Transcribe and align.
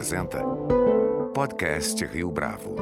apresenta 0.00 0.42
Podcast 1.34 2.02
Rio 2.06 2.30
Bravo. 2.30 2.74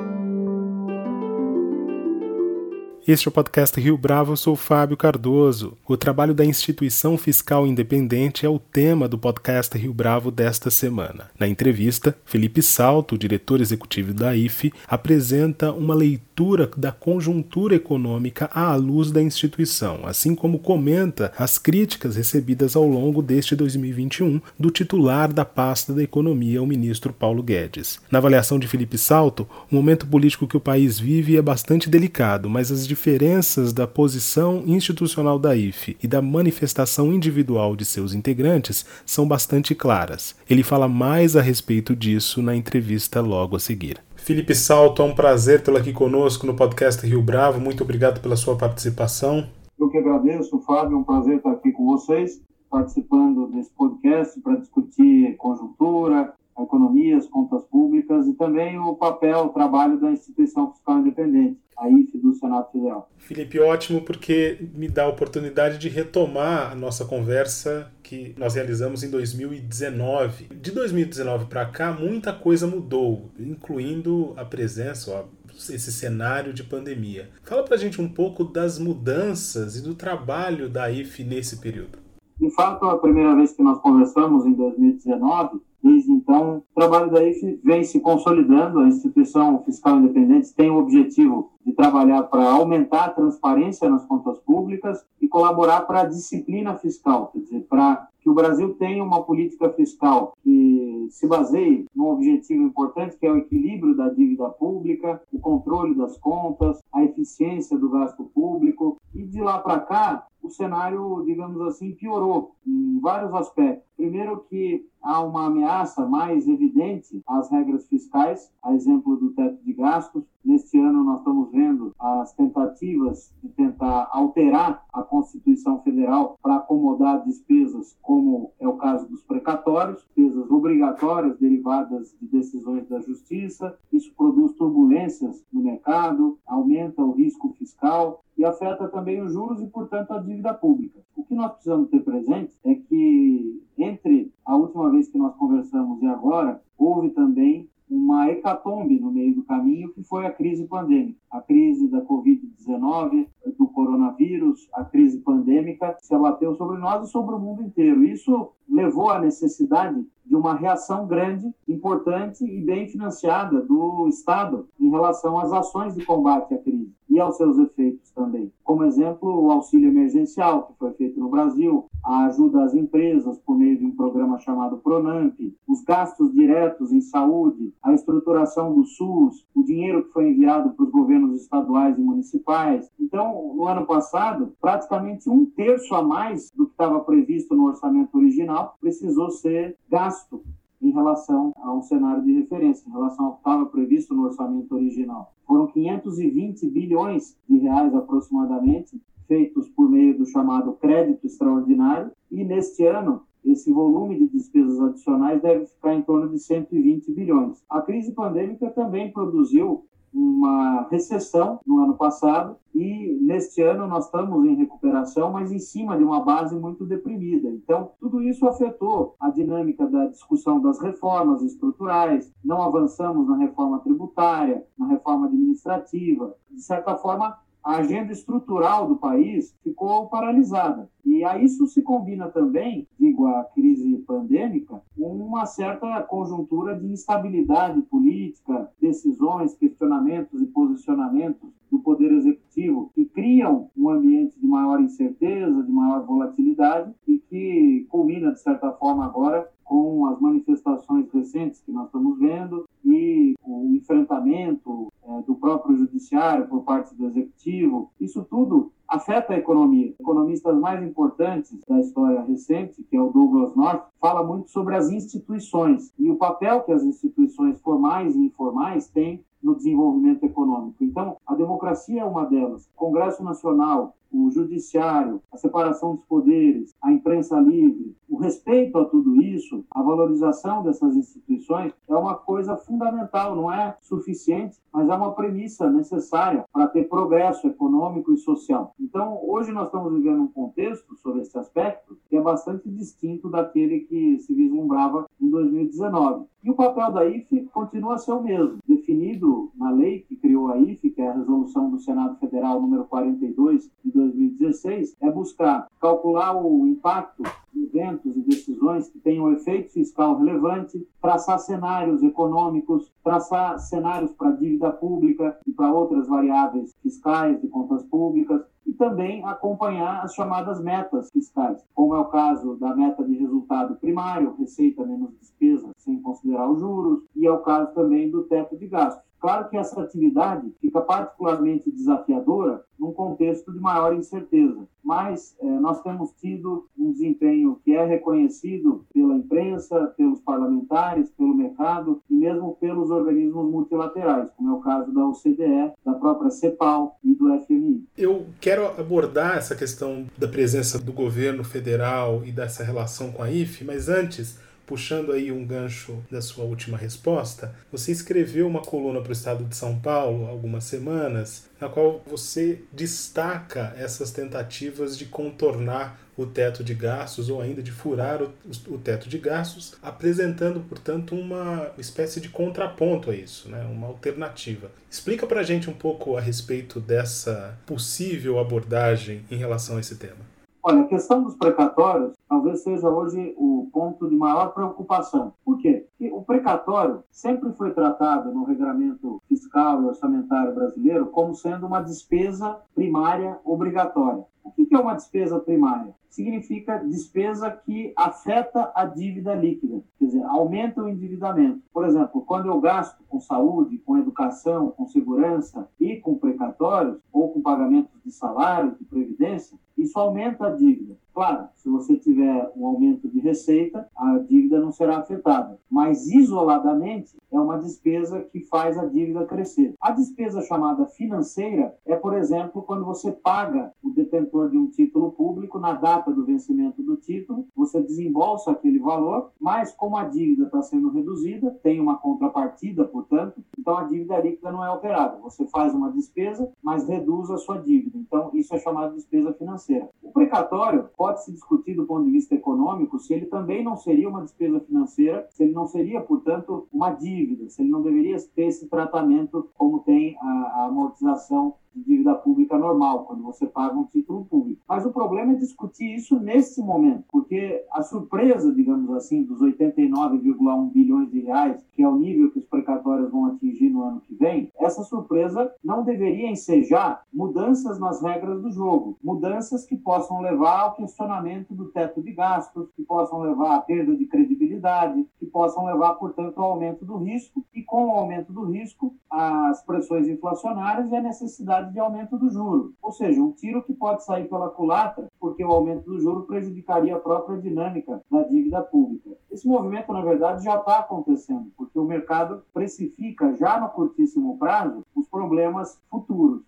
Este 3.09 3.27
é 3.27 3.29
o 3.29 3.33
podcast 3.33 3.80
Rio 3.80 3.98
Bravo, 3.98 4.33
eu 4.33 4.37
sou 4.37 4.55
Fábio 4.55 4.96
Cardoso. 4.96 5.77
O 5.85 5.96
trabalho 5.96 6.33
da 6.33 6.45
instituição 6.45 7.18
fiscal 7.18 7.67
independente 7.67 8.46
é 8.46 8.49
o 8.49 8.61
tema 8.61 9.09
do 9.09 9.18
podcast 9.18 9.77
Rio 9.77 9.93
Bravo 9.93 10.31
desta 10.31 10.71
semana. 10.71 11.29
Na 11.36 11.49
entrevista, 11.49 12.17
Felipe 12.25 12.62
Salto, 12.62 13.19
diretor 13.19 13.61
executivo 13.61 14.14
da 14.14 14.37
IFE, 14.37 14.73
apresenta 14.87 15.73
uma 15.73 15.95
leitura 15.95 16.28
da 16.77 16.93
conjuntura 16.93 17.75
econômica 17.75 18.48
à 18.54 18.73
luz 18.77 19.11
da 19.11 19.21
instituição, 19.21 20.02
assim 20.04 20.36
como 20.36 20.61
comenta 20.61 21.32
as 21.36 21.59
críticas 21.59 22.14
recebidas 22.14 22.77
ao 22.77 22.86
longo 22.86 23.21
deste 23.21 23.57
2021 23.57 24.40
do 24.57 24.71
titular 24.71 25.32
da 25.32 25.44
pasta 25.44 25.93
da 25.93 26.00
economia, 26.00 26.63
o 26.63 26.66
ministro 26.66 27.13
Paulo 27.13 27.43
Guedes. 27.43 27.99
Na 28.08 28.18
avaliação 28.18 28.57
de 28.57 28.68
Felipe 28.68 28.96
Salto, 28.96 29.49
o 29.68 29.75
momento 29.75 30.07
político 30.07 30.46
que 30.46 30.57
o 30.57 30.61
país 30.61 31.00
vive 31.00 31.36
é 31.36 31.43
bastante 31.43 31.90
delicado, 31.90 32.48
mas 32.48 32.70
as 32.70 32.86
diferenças 32.86 33.72
da 33.72 33.89
posição 33.89 34.62
institucional 34.64 35.41
da 35.41 35.56
IFE 35.56 35.97
e 36.00 36.06
da 36.06 36.22
manifestação 36.22 37.12
individual 37.12 37.75
de 37.75 37.84
seus 37.84 38.14
integrantes 38.14 38.86
são 39.05 39.27
bastante 39.27 39.75
claras. 39.75 40.36
Ele 40.48 40.62
fala 40.62 40.86
mais 40.86 41.34
a 41.34 41.42
respeito 41.42 41.97
disso 41.97 42.41
na 42.41 42.55
entrevista 42.55 43.20
logo 43.20 43.56
a 43.56 43.61
seguir. 43.61 43.98
Felipe 44.28 44.55
Salto, 44.55 45.00
é 45.00 45.06
um 45.06 45.14
prazer 45.14 45.62
tê-lo 45.62 45.78
aqui 45.78 45.91
conosco 45.91 46.47
no 46.47 46.55
podcast 46.55 47.06
Rio 47.06 47.23
Bravo. 47.23 47.59
Muito 47.59 47.83
obrigado 47.83 48.20
pela 48.20 48.36
sua 48.36 48.59
participação. 48.59 49.48
Eu 49.81 49.89
que 49.89 49.97
agradeço, 49.97 50.61
Fábio. 50.67 50.97
É 50.97 50.98
um 50.98 51.03
prazer 51.03 51.39
estar 51.39 51.50
aqui 51.50 51.73
com 51.73 51.86
vocês, 51.86 52.39
participando 52.70 53.47
desse 53.47 53.70
podcast 53.70 54.39
para 54.42 54.56
discutir 54.56 55.34
conjuntura, 55.39 56.34
a 56.59 56.64
economia, 56.64 57.17
as 57.17 57.27
contas 57.27 57.62
públicas 57.64 58.27
e 58.27 58.34
também 58.34 58.78
o 58.78 58.97
papel, 58.97 59.45
o 59.45 59.48
trabalho 59.51 60.01
da 60.01 60.11
instituição 60.11 60.73
fiscal 60.73 60.98
independente, 60.98 61.56
a 61.78 61.89
IFE 61.89 62.19
do 62.19 62.34
Senado 62.34 62.70
Federal. 62.73 63.09
Felipe, 63.17 63.61
ótimo, 63.61 64.01
porque 64.01 64.69
me 64.75 64.89
dá 64.89 65.05
a 65.05 65.09
oportunidade 65.09 65.79
de 65.79 65.89
retomar 65.89 66.73
a 66.73 66.75
nossa 66.75 67.05
conversa 67.05 67.92
que 68.03 68.34
nós 68.36 68.56
realizamos 68.56 69.05
em 69.05 69.11
2019. 69.11 70.48
De 70.61 70.73
2019 70.73 71.47
para 71.47 71.67
cá, 71.67 71.92
muita 71.92 72.33
coisa 72.33 72.67
mudou, 72.67 73.31
incluindo 73.39 74.34
a 74.36 74.45
presença, 74.45 75.12
ó, 75.12 75.25
esse 75.55 75.92
cenário 75.92 76.53
de 76.53 76.64
pandemia. 76.64 77.31
Fala 77.45 77.62
para 77.62 77.77
a 77.77 77.79
gente 77.79 78.01
um 78.01 78.09
pouco 78.09 78.42
das 78.42 78.81
mudanças 78.81 79.77
e 79.77 79.83
do 79.83 79.95
trabalho 79.95 80.69
da 80.69 80.91
IFE 80.91 81.23
nesse 81.23 81.59
período. 81.59 81.98
De 82.41 82.51
fato, 82.51 82.84
a 82.86 82.98
primeira 82.98 83.34
vez 83.34 83.53
que 83.53 83.62
nós 83.62 83.81
conversamos 83.81 84.47
em 84.47 84.53
2019, 84.53 85.61
Desde 85.82 86.10
então, 86.10 86.58
o 86.58 86.74
trabalho 86.74 87.10
da 87.10 87.22
IFE 87.22 87.60
vem 87.64 87.84
se 87.84 88.00
consolidando. 88.00 88.80
A 88.80 88.88
instituição 88.88 89.62
fiscal 89.64 89.98
independente 89.98 90.54
tem 90.54 90.70
o 90.70 90.78
objetivo 90.78 91.52
de 91.69 91.74
trabalhar 91.74 92.22
para 92.22 92.50
aumentar 92.50 93.05
a 93.05 93.11
transparência 93.11 93.91
nas 93.91 94.02
contas 94.06 94.38
públicas 94.38 95.05
e 95.20 95.28
colaborar 95.28 95.83
para 95.83 96.00
a 96.00 96.06
disciplina 96.06 96.74
fiscal, 96.78 97.27
quer 97.27 97.41
dizer, 97.41 97.66
para 97.69 98.08
que 98.22 98.30
o 98.30 98.34
Brasil 98.34 98.72
tenha 98.74 99.05
uma 99.05 99.22
política 99.22 99.69
fiscal 99.70 100.34
que 100.42 101.08
se 101.11 101.27
baseie 101.27 101.86
num 101.94 102.06
objetivo 102.06 102.62
importante, 102.62 103.19
que 103.19 103.27
é 103.27 103.30
o 103.30 103.36
equilíbrio 103.36 103.94
da 103.94 104.08
dívida 104.08 104.48
pública, 104.48 105.22
o 105.30 105.39
controle 105.39 105.94
das 105.94 106.16
contas, 106.16 106.83
a 106.91 107.05
eficiência 107.05 107.78
do 107.78 107.91
gasto 107.91 108.24
público. 108.34 108.98
E 109.14 109.22
de 109.22 109.41
lá 109.41 109.58
para 109.58 109.80
cá, 109.80 110.27
o 110.42 110.50
cenário, 110.50 111.22
digamos 111.27 111.61
assim, 111.62 111.92
piorou 111.92 112.55
em 112.66 112.98
vários 113.00 113.33
aspectos. 113.34 113.84
Primeiro 113.96 114.44
que 114.48 114.86
há 115.02 115.20
uma 115.22 115.46
ameaça 115.46 116.06
mais 116.06 116.46
evidente 116.46 117.22
às 117.27 117.50
regras 117.50 117.86
fiscais, 117.86 118.50
a 118.62 118.74
exemplo 118.74 119.16
do 119.16 119.30
teto 119.30 119.62
de 119.64 119.73
gastos. 119.73 120.24
Neste 120.44 120.78
ano 120.78 121.04
nós 121.04 121.18
estamos 121.18 121.50
vendo 121.50 121.94
as 121.98 122.32
tentativas 122.32 123.34
de 123.42 123.48
tentar 123.50 124.08
alterar 124.12 124.84
a 124.92 125.02
Constituição 125.02 125.82
Federal 125.82 126.38
para 126.42 126.56
acomodar 126.56 127.24
despesas, 127.24 127.96
como 128.00 128.53
é 128.59 128.66
o 128.69 128.76
caso 128.76 129.09
dos 129.09 129.22
precatórios, 129.22 129.99
despesas 129.99 130.50
obrigatórias 130.50 131.38
derivadas 131.38 132.15
de 132.21 132.28
decisões 132.28 132.88
da 132.88 133.00
Justiça. 133.00 133.76
Isso 133.93 134.12
produz 134.16 134.53
turbulências 134.53 135.44
no 135.53 135.62
mercado, 135.62 136.38
aumenta 136.47 137.03
o 137.03 137.12
risco 137.12 137.53
fiscal 137.59 138.22
e 138.37 138.44
afeta 138.44 138.88
também 138.88 139.20
os 139.20 139.32
juros 139.32 139.60
e, 139.60 139.66
portanto, 139.66 140.12
a 140.12 140.19
dívida 140.19 140.55
pública. 140.55 141.00
O 141.16 141.25
que 141.25 141.34
nós 141.34 141.53
precisamos 141.53 141.91
ter 141.91 142.00
presente 142.05 142.56
é 142.65 142.75
que, 142.76 143.62
entre 143.76 144.32
a 144.44 144.56
última 144.56 144.91
vez 144.91 145.09
que 145.09 145.19
nós 145.19 145.34
conversamos 145.34 146.00
e 146.00 146.06
agora, 146.06 146.62
houve 146.78 147.10
também 147.10 147.69
uma 147.91 148.31
hecatombe 148.31 148.99
no 148.99 149.10
meio 149.10 149.34
do 149.34 149.43
caminho, 149.43 149.93
que 149.93 150.03
foi 150.03 150.26
a 150.26 150.31
crise 150.31 150.66
pandêmica. 150.66 151.19
A 151.31 151.41
crise 151.41 151.88
da 151.88 152.00
Covid-19, 152.03 153.26
do 153.59 153.66
coronavírus, 153.69 154.69
a 154.72 154.84
crise 154.84 155.19
pandêmica 155.19 155.97
se 156.00 156.15
abateu 156.15 156.54
sobre 156.54 156.78
nós 156.78 157.09
e 157.09 157.10
sobre 157.10 157.34
o 157.34 157.38
mundo 157.38 157.62
inteiro. 157.62 158.04
Isso 158.04 158.53
levou 158.69 159.10
à 159.10 159.19
necessidade 159.19 160.06
de 160.25 160.37
uma 160.37 160.54
reação 160.54 161.06
grande, 161.06 161.50
importante 161.66 162.44
e 162.44 162.60
bem 162.60 162.87
financiada 162.87 163.62
do 163.62 164.06
Estado 164.09 164.69
em 164.78 164.91
relação 164.91 165.38
às 165.38 165.53
ações 165.53 165.94
de 165.94 166.05
combate 166.05 166.53
à 166.53 166.59
crise 166.59 166.93
e 167.09 167.19
aos 167.19 167.37
seus 167.37 167.59
efeitos 167.59 168.10
também. 168.10 168.53
Como 168.62 168.84
exemplo, 168.84 169.43
o 169.43 169.50
auxílio 169.50 169.88
emergencial, 169.88 170.66
que 170.66 170.78
foi 170.78 170.93
feito 170.93 171.19
no 171.19 171.31
Brasil, 171.31 171.87
a 172.09 172.25
ajuda 172.25 172.65
às 172.65 172.73
empresas 172.73 173.39
por 173.41 173.59
meio 173.59 173.77
de 173.77 173.85
um 173.85 173.95
programa 173.95 174.39
chamado 174.39 174.79
Pronamp, 174.79 175.39
os 175.69 175.85
gastos 175.85 176.33
diretos 176.33 176.91
em 176.91 177.03
saúde, 177.03 177.75
a 177.83 177.93
estruturação 177.93 178.75
do 178.75 178.87
SUS, 178.87 179.47
o 179.55 179.63
dinheiro 179.63 180.05
que 180.05 180.13
foi 180.15 180.31
enviado 180.31 180.71
para 180.71 180.87
os 180.87 180.91
governos 180.91 181.39
estaduais 181.39 181.99
e 181.99 182.01
municipais. 182.01 182.91
Então, 182.99 183.53
no 183.55 183.69
ano 183.69 183.85
passado, 183.85 184.55
praticamente 184.59 185.29
um 185.29 185.45
terço 185.45 185.95
a 185.95 186.03
mais 186.03 186.51
do 186.57 186.65
que 186.65 186.73
estava 186.73 186.99
previsto 187.01 187.55
no 187.55 187.67
orçamento 187.67 188.17
original 188.17 188.79
precisou 188.81 189.31
ser 189.31 189.77
gasto 189.91 190.43
em 190.81 190.91
relação 190.91 191.53
a 191.57 191.75
um 191.75 191.83
cenário 191.83 192.25
de 192.25 192.33
referência, 192.33 192.89
em 192.89 192.93
relação 192.93 193.27
ao 193.27 193.33
que 193.33 193.41
estava 193.41 193.67
previsto 193.67 194.15
no 194.15 194.25
orçamento 194.25 194.75
original. 194.75 195.35
Foram 195.47 195.67
520 195.67 196.71
bilhões 196.71 197.37
de 197.47 197.59
reais 197.59 197.95
aproximadamente 197.95 198.99
feitos 199.28 199.69
por 199.69 199.89
meio 199.89 200.19
do 200.19 200.27
chamado 200.27 200.72
crédito 200.72 201.27
extraordinário 201.27 202.11
e 202.31 202.43
neste 202.43 202.84
ano 202.84 203.22
esse 203.44 203.72
volume 203.72 204.19
de 204.19 204.28
despesas 204.28 204.81
adicionais 204.81 205.41
deve 205.41 205.66
ficar 205.66 205.94
em 205.94 206.03
torno 206.03 206.28
de 206.28 206.39
120 206.39 207.12
bilhões. 207.12 207.62
A 207.71 207.81
crise 207.81 208.12
pandêmica 208.12 208.69
também 208.71 209.12
produziu 209.12 209.84
uma 210.12 210.88
recessão 210.91 211.61
no 211.67 211.78
ano 211.81 211.94
passado 211.97 212.56
e 212.75 213.19
neste 213.22 213.61
ano 213.62 213.87
nós 213.87 214.06
estamos 214.06 214.44
em 214.44 214.55
recuperação, 214.55 215.33
mas 215.33 215.53
em 215.53 215.59
cima 215.59 215.97
de 215.97 216.05
uma 216.05 216.21
base 216.25 216.56
muito 216.56 216.87
deprimida. 216.87 217.49
Então, 217.49 217.91
tudo 218.00 218.22
isso 218.22 218.47
afetou 218.47 219.15
a 219.21 219.31
dinâmica 219.31 219.87
da 219.87 220.06
discussão 220.06 220.61
das 220.61 220.81
reformas 220.81 221.43
estruturais, 221.43 222.33
não 222.44 222.62
avançamos 222.62 223.28
na 223.28 223.37
reforma 223.37 223.81
tributária, 223.81 224.65
na 224.78 224.87
reforma 224.87 225.27
administrativa. 225.27 226.34
De 226.50 226.62
certa 226.62 226.97
forma, 226.97 227.38
a 227.63 227.77
agenda 227.77 228.13
estrutural 228.13 228.89
do 228.89 228.97
país 228.97 229.55
ficou 229.63 230.09
paralisada. 230.09 230.89
E 231.05 231.25
a 231.25 231.39
isso 231.39 231.67
se 231.67 231.83
combina 231.83 232.29
também, 232.29 232.87
digo, 232.99 233.27
a 233.27 233.45
crise 233.45 233.99
pandêmica, 234.07 234.83
uma 234.97 235.47
certa 235.47 236.03
conjuntura 236.03 236.79
de 236.79 236.87
instabilidade 236.87 237.81
política, 237.83 238.71
decisões, 238.81 239.55
questionamentos 239.55 240.41
e 240.41 240.47
posicionamentos 240.47 241.51
do 241.71 241.79
Poder 241.79 242.13
Executivo 242.13 242.91
que 242.95 243.05
criam 243.05 243.71
um 243.77 243.89
ambiente 243.91 244.39
de 244.39 244.47
maior 244.47 244.81
incerteza, 244.81 245.63
de 245.63 245.71
maior 245.71 246.05
volatilidade 246.05 246.93
e 247.07 247.19
que 247.19 247.87
culmina, 247.88 248.32
de 248.32 248.41
certa 248.41 248.73
forma, 248.73 249.05
agora 249.05 249.49
com 249.69 250.06
as 250.06 250.19
manifestações 250.19 251.12
recentes 251.12 251.61
que 251.61 251.70
nós 251.70 251.87
estamos 251.87 252.19
vendo 252.19 252.67
e 252.82 253.35
o 253.44 253.67
enfrentamento 253.75 254.91
é, 255.05 255.23
do 255.23 255.35
próprio 255.35 255.76
judiciário 255.76 256.49
por 256.49 256.62
parte 256.62 256.94
do 256.94 257.05
executivo, 257.05 257.93
isso 258.00 258.25
tudo 258.25 258.73
afeta 258.88 259.35
a 259.35 259.38
economia. 259.38 259.94
Economistas 260.00 260.58
mais 260.58 260.82
importantes 260.82 261.56
da 261.69 261.79
história 261.79 262.23
recente, 262.23 262.82
que 262.82 262.96
é 262.96 263.00
o 263.00 263.12
Douglas 263.12 263.55
North, 263.55 263.85
fala 264.00 264.25
muito 264.25 264.50
sobre 264.50 264.75
as 264.75 264.90
instituições 264.90 265.93
e 265.99 266.11
o 266.11 266.17
papel 266.17 266.62
que 266.62 266.73
as 266.73 266.82
instituições 266.82 267.61
formais 267.61 268.17
e 268.17 268.20
informais 268.20 268.88
têm 268.88 269.23
no 269.43 269.55
desenvolvimento 269.55 270.25
econômico. 270.25 270.82
Então, 270.82 271.17
a 271.26 271.35
democracia 271.35 272.02
é 272.02 272.05
uma 272.05 272.25
delas. 272.25 272.67
O 272.67 272.76
Congresso 272.76 273.23
Nacional, 273.23 273.94
o 274.11 274.31
judiciário, 274.31 275.20
a 275.31 275.37
separação 275.37 275.94
dos 275.94 276.05
poderes, 276.05 276.75
a 276.82 276.91
imprensa 276.91 277.38
livre, 277.38 277.94
o 278.08 278.17
respeito 278.17 278.79
a 278.79 278.84
tudo 278.84 279.20
isso, 279.20 279.64
a 279.70 279.82
valorização 279.82 280.62
dessas 280.62 280.96
instituições 280.96 281.73
é 281.88 281.94
uma 281.94 282.14
coisa 282.14 282.56
fundamental, 282.56 283.37
não 283.37 283.52
é 283.52 283.76
suficiente, 283.81 284.58
mas 284.73 284.88
é 284.88 284.94
uma 284.94 285.12
premissa 285.12 285.70
necessária 285.70 286.44
para 286.52 286.69
ter 286.69 286.88
progresso 286.88 287.46
econômico 287.46 288.12
e 288.12 288.17
social. 288.17 288.75
Então, 288.81 289.21
hoje 289.25 289.51
nós 289.51 289.67
estamos 289.67 289.93
vivendo 289.93 290.23
um 290.23 290.29
contexto 290.29 290.97
sobre 290.97 291.23
esse 291.23 291.37
aspecto 291.37 291.99
que 292.09 292.17
é 292.17 292.21
bastante 292.21 292.69
distinto 292.71 293.29
daquele 293.29 293.81
que 293.81 294.19
se 294.21 294.33
vislumbrava 294.33 295.07
em 295.21 295.29
2019. 295.29 296.27
E 296.45 296.51
o 296.51 296.55
papel 296.55 296.93
da 296.93 297.05
IFE 297.05 297.49
continua 297.53 297.97
a 297.97 297.99
ser 297.99 298.13
o 298.13 298.23
mesmo, 298.23 298.59
definido 298.67 299.51
na 299.57 299.71
lei 299.71 300.01
que 300.01 300.15
criou 300.17 300.51
a 300.51 300.59
IFE, 300.59 300.91
que 300.91 301.03
é 301.03 301.09
a 301.09 301.13
resolução 301.13 301.71
do 301.71 301.79
Senado 301.79 302.17
Federal 302.19 302.63
número 302.63 302.85
42 302.85 303.69
de 303.85 303.91
2016, 303.91 304.97
é 305.01 305.11
buscar 305.11 305.67
calcular 305.81 306.41
o 306.41 306.67
impacto 306.67 307.25
de 307.53 307.65
eventos 307.65 308.17
e 308.17 308.21
decisões 308.21 308.89
que 308.89 309.01
tenham 309.01 309.33
efeito 309.33 309.73
fiscal 309.73 310.17
relevante, 310.17 310.87
traçar 311.03 311.39
cenários 311.41 312.03
econômicos, 312.03 312.93
traçar 313.03 313.59
cenários 313.59 314.13
para 314.13 314.33
dívida 314.33 314.71
pública 314.71 315.37
e 315.47 315.53
para 315.53 315.73
outras 315.73 316.07
variáveis 316.07 316.75
fiscais 316.83 317.41
de 317.41 317.49
contas 317.49 317.83
públicas, 317.83 318.43
e 318.69 318.75
também 318.75 319.25
acompanhar 319.25 320.05
as 320.05 320.15
chamadas 320.15 320.61
metas 320.61 321.11
fiscais, 321.11 321.65
como 321.75 321.97
é 321.97 321.99
o 321.99 322.05
caso 322.05 322.55
da 322.56 322.76
meta 322.76 323.03
de 323.03 323.17
resultado 323.17 323.76
primário, 323.76 324.37
receita 324.38 324.85
menos 324.85 325.11
despesa, 325.19 325.70
sem 325.88 326.02
considerar 326.02 326.50
os 326.50 326.61
juros, 326.61 327.02
e 327.17 327.26
é 327.26 327.32
o 327.32 327.38
caso 327.38 327.73
também 327.73 328.11
do 328.11 328.25
teto 328.25 328.56
de 328.58 328.67
gastos. 328.67 329.08
Claro 329.20 329.49
que 329.49 329.56
essa 329.56 329.81
atividade 329.82 330.52
fica 330.61 330.81
particularmente 330.81 331.73
desafiadora 331.73 332.62
num 332.79 332.93
contexto 332.93 333.52
de 333.52 333.58
maior 333.58 333.93
incerteza, 333.93 334.69
mas 334.85 335.35
eh, 335.43 335.44
nós 335.44 335.82
temos 335.82 336.12
tido 336.20 336.69
um 336.79 336.93
desempenho 336.93 337.61
que 337.64 337.75
é 337.75 337.85
reconhecido 337.85 338.87
pela 338.94 339.17
imprensa, 339.17 339.93
pelos 339.96 340.20
parlamentares, 340.20 341.11
pelo 341.11 341.35
mercado 341.35 342.00
e 342.08 342.14
mesmo 342.14 342.56
pelos 342.61 342.91
organismos 342.91 343.50
multilaterais, 343.50 344.31
como 344.37 344.50
é 344.50 344.52
o 344.52 344.61
caso 344.61 344.93
da 344.93 345.08
OCDE, 345.08 345.73
da 345.84 345.94
própria 345.94 346.31
CEPAL 346.31 346.96
e 347.02 347.12
do 347.12 347.37
FMI. 347.41 347.84
Eu 347.96 348.26
quero 348.41 348.67
abordar 348.81 349.37
essa 349.37 349.56
questão 349.56 350.06
da 350.17 350.29
presença 350.29 350.79
do 350.79 350.93
governo 350.93 351.43
federal 351.43 352.25
e 352.25 352.31
dessa 352.31 352.62
relação 352.62 353.11
com 353.11 353.25
a 353.25 353.31
IFE, 353.31 353.64
mas 353.64 353.88
antes 353.88 354.38
puxando 354.69 355.12
aí 355.12 355.32
um 355.32 355.47
gancho 355.47 356.05
da 356.11 356.20
sua 356.20 356.44
última 356.44 356.76
resposta, 356.76 357.55
você 357.73 357.91
escreveu 357.91 358.47
uma 358.47 358.61
coluna 358.61 359.00
para 359.00 359.09
o 359.09 359.15
estado 359.15 359.44
de 359.44 359.56
São 359.56 359.81
Paulo 359.81 360.26
há 360.26 360.29
algumas 360.29 360.65
semanas, 360.65 361.49
na 361.59 361.70
qual 361.70 362.05
você 362.06 362.61
destaca 362.70 363.75
essas 363.79 364.12
tentativas 364.12 364.97
de 364.97 365.06
contornar 365.06 365.99
o 366.19 366.26
teto 366.26 366.62
de 366.62 366.75
gastos 366.75 367.31
ou 367.31 367.41
ainda 367.41 367.62
de 367.62 367.73
furar 367.73 368.23
o, 368.23 368.35
o 368.67 368.76
teto 368.76 369.09
de 369.09 369.19
gastos, 369.19 369.75
apresentando, 369.81 370.61
portanto, 370.61 371.15
uma 371.15 371.73
espécie 371.79 372.20
de 372.20 372.29
contraponto 372.29 373.11
a 373.11 373.15
isso, 373.15 373.49
né? 373.49 373.65
uma 373.73 373.87
alternativa. 373.87 374.70
Explica 374.91 375.26
para 375.26 375.41
a 375.41 375.44
gente 375.44 375.70
um 375.70 375.75
pouco 375.75 376.17
a 376.17 376.20
respeito 376.20 376.79
dessa 376.79 377.56
possível 377.65 378.38
abordagem 378.38 379.25
em 379.31 379.37
relação 379.37 379.79
a 379.79 379.81
esse 379.81 379.97
tema. 379.97 380.28
Olha, 380.62 380.82
a 380.82 380.87
questão 380.87 381.22
dos 381.22 381.34
precatórios 381.34 382.14
talvez 382.28 382.62
seja 382.62 382.88
hoje 382.88 383.34
o 383.37 383.69
ponto 383.72 384.08
de 384.08 384.16
maior 384.16 384.52
preocupação. 384.52 385.32
Por 385.44 385.58
quê? 385.58 385.87
Porque 385.90 386.12
o 386.12 386.22
precatório 386.22 387.02
sempre 387.10 387.52
foi 387.52 387.72
tratado 387.72 388.32
no 388.32 388.44
regramento 388.44 389.22
fiscal 389.28 389.82
e 389.82 389.87
orçamentário 389.87 390.55
brasileiro 390.55 391.06
como 391.06 391.34
sendo 391.34 391.66
uma 391.66 391.81
despesa 391.81 392.58
primária 392.75 393.38
obrigatória. 393.44 394.25
O 394.43 394.50
que 394.50 394.75
é 394.75 394.78
uma 394.78 394.94
despesa 394.94 395.38
primária? 395.38 395.94
Significa 396.08 396.78
despesa 396.78 397.50
que 397.50 397.93
afeta 397.96 398.72
a 398.75 398.84
dívida 398.87 399.34
líquida, 399.34 399.82
quer 399.99 400.06
dizer, 400.06 400.22
aumenta 400.25 400.82
o 400.82 400.88
endividamento. 400.88 401.62
Por 401.72 401.84
exemplo, 401.84 402.22
quando 402.22 402.49
eu 402.49 402.60
gasto 402.60 403.02
com 403.08 403.20
saúde, 403.20 403.78
com 403.78 403.99
educação, 403.99 404.70
com 404.70 404.87
segurança 404.87 405.69
e 405.78 405.96
com 405.96 406.19
precatórios, 406.19 406.99
ou 407.12 407.32
com 407.32 407.40
pagamentos 407.40 407.93
de 408.05 408.10
salário, 408.10 408.76
de 408.78 408.84
previdência, 408.84 409.58
isso 409.76 409.99
aumenta 409.99 410.46
a 410.46 410.50
dívida. 410.50 410.96
Claro, 411.19 411.49
se 411.56 411.69
você 411.69 411.97
tiver 411.97 412.49
um 412.55 412.65
aumento 412.65 413.09
de 413.09 413.19
receita, 413.19 413.88
a 413.97 414.19
dívida 414.19 414.61
não 414.61 414.70
será 414.70 414.99
afetada. 414.99 415.59
Mas 415.69 416.06
isoladamente 416.06 417.17
é 417.32 417.41
uma 417.41 417.59
despesa 417.59 418.20
que 418.20 418.38
faz 418.38 418.79
a 418.79 418.87
dívida 418.87 419.26
crescer. 419.26 419.75
A 419.81 419.91
despesa 419.91 420.43
chamada 420.43 420.87
financeira 420.87 421.75
é, 421.85 421.97
por 421.97 422.15
exemplo, 422.15 422.62
quando 422.62 422.85
você 422.85 423.11
paga 423.11 423.73
o 423.82 423.91
detentor 423.91 424.49
de 424.49 424.56
um 424.56 424.69
título 424.69 425.11
público 425.11 425.59
na 425.59 425.73
data 425.73 426.12
do 426.12 426.25
vencimento 426.25 426.85
do 426.85 426.97
título, 426.97 427.47
você 427.56 427.82
desembolsa 427.82 428.53
aquele 428.53 428.79
valor, 428.79 429.32
mas 429.41 429.73
como 429.73 429.97
a 429.97 430.05
dívida 430.05 430.44
está 430.44 430.62
sendo 430.62 430.88
reduzida, 430.91 431.50
tem 431.65 431.81
uma 431.81 431.99
contrapartida, 431.99 432.85
portanto, 432.85 433.43
então 433.59 433.76
a 433.76 433.82
dívida 433.82 434.20
líquida 434.20 434.53
não 434.53 434.65
é 434.65 434.69
alterada. 434.69 435.19
Você 435.19 435.44
faz 435.49 435.75
uma 435.75 435.91
despesa, 435.91 436.49
mas 436.62 436.87
reduz 436.87 437.29
a 437.29 437.38
sua 437.38 437.59
dívida. 437.59 437.99
Então 437.99 438.31
isso 438.35 438.55
é 438.55 438.59
chamado 438.61 438.91
de 438.91 438.99
despesa 438.99 439.32
financeira. 439.32 439.88
O 440.00 440.12
precatório 440.12 440.88
pode 440.97 441.07
pode 441.08 441.25
se 441.25 441.32
discutir 441.32 441.75
do 441.75 441.87
ponto 441.87 442.05
de 442.05 442.10
vista 442.10 442.34
econômico 442.34 442.99
se 442.99 443.14
ele 443.14 443.26
também 443.26 443.64
não 443.64 443.76
seria 443.76 444.08
uma 444.08 444.22
despesa 444.22 444.60
financeira, 444.60 445.26
se 445.31 445.43
ele 445.43 445.52
não 445.52 445.66
seria, 445.66 446.02
portanto, 446.02 446.69
uma 446.70 446.90
dívida, 446.90 447.49
se 447.49 447.62
ele 447.62 447.70
não 447.70 447.82
deveria 447.82 448.16
ter 448.34 448.44
esse 448.44 448.69
tratamento 448.69 449.49
como 449.55 449.81
tem 449.81 450.19
a, 450.20 450.26
a 450.26 450.64
amortização 450.66 451.55
de 451.75 451.82
dívida 451.82 452.15
pública 452.15 452.59
normal, 452.59 453.05
quando 453.05 453.23
você 453.23 453.47
paga 453.47 453.76
um 453.76 453.85
título 453.85 454.25
público. 454.25 454.61
Mas 454.69 454.85
o 454.85 454.93
problema 454.93 455.32
é 455.32 455.37
discutir 455.37 455.94
isso 455.94 456.19
nesse 456.19 456.61
momento, 456.61 457.05
porque 457.11 457.65
a 457.73 457.82
surpresa, 457.82 458.53
digamos 458.53 458.91
assim, 458.91 459.23
dos 459.23 459.41
89,1 459.41 460.70
bilhões 460.70 461.11
de 461.11 461.20
reais, 461.20 461.67
que 461.73 461.82
é 461.82 461.88
o 461.88 461.97
nível 461.97 462.31
que 462.31 462.38
os 462.38 462.47
precatórios 462.47 463.11
vão 463.11 463.26
atingir 463.26 463.70
no 463.70 463.82
ano 463.82 464.00
que 464.00 464.15
vem, 464.15 464.50
essa 464.59 464.82
surpresa 464.82 465.53
não 465.62 465.82
deveria 465.82 466.31
ensejar 466.31 467.03
mudanças 467.12 467.79
nas 467.79 468.03
regras 468.03 468.41
do 468.41 468.50
jogo, 468.50 468.99
mudanças 469.03 469.65
que 469.65 469.76
possam 469.76 470.20
levar 470.20 470.61
ao 470.61 470.75
questionamento 470.75 471.55
do 471.55 471.67
teto 471.67 472.03
de 472.03 472.12
gastos, 472.12 472.70
que 472.73 472.82
possam 472.82 473.20
levar 473.20 473.56
à 473.56 473.61
perda 473.61 473.94
de 473.97 474.06
credibilidade, 474.06 475.06
que 475.19 475.26
possam 475.26 475.65
levar, 475.65 475.94
portanto, 475.94 476.38
ao 476.38 476.53
aumento 476.53 476.85
do 476.85 476.97
risco 476.97 477.44
e, 477.55 477.62
com 477.62 477.87
o 477.87 477.91
aumento 477.91 478.32
do 478.32 478.44
risco, 478.44 478.94
as 479.11 479.62
pressões 479.65 480.09
inflacionárias 480.09 480.91
e 480.91 480.97
a 480.97 481.03
necessidade 481.03 481.57
de 481.62 481.78
aumento 481.78 482.16
do 482.19 482.31
juro. 482.31 482.72
Ou 482.82 482.93
seja, 482.93 483.20
um 483.20 483.32
tiro 483.32 483.62
que 483.62 483.72
pode 483.72 484.05
sair 484.05 484.28
pela 484.28 484.50
culatra, 484.50 485.08
porque 485.20 485.44
o 485.44 485.52
aumento 485.52 485.84
do 485.84 486.00
juro 486.00 486.22
prejudicaria 486.22 486.96
a 486.96 487.00
própria 487.00 487.38
dinâmica 487.38 488.02
da 488.10 488.22
dívida 488.22 488.62
pública. 488.62 489.10
Esse 489.31 489.46
movimento, 489.46 489.93
na 489.93 490.02
verdade, 490.02 490.44
já 490.44 490.56
está 490.56 490.78
acontecendo, 490.78 491.50
porque 491.56 491.78
o 491.78 491.84
mercado 491.84 492.43
precifica 492.52 493.34
já 493.37 493.60
no 493.60 493.69
curtíssimo 493.69 494.38
prazo 494.38 494.84
os 494.94 495.08
problemas 495.08 495.81
futuros. 495.90 496.48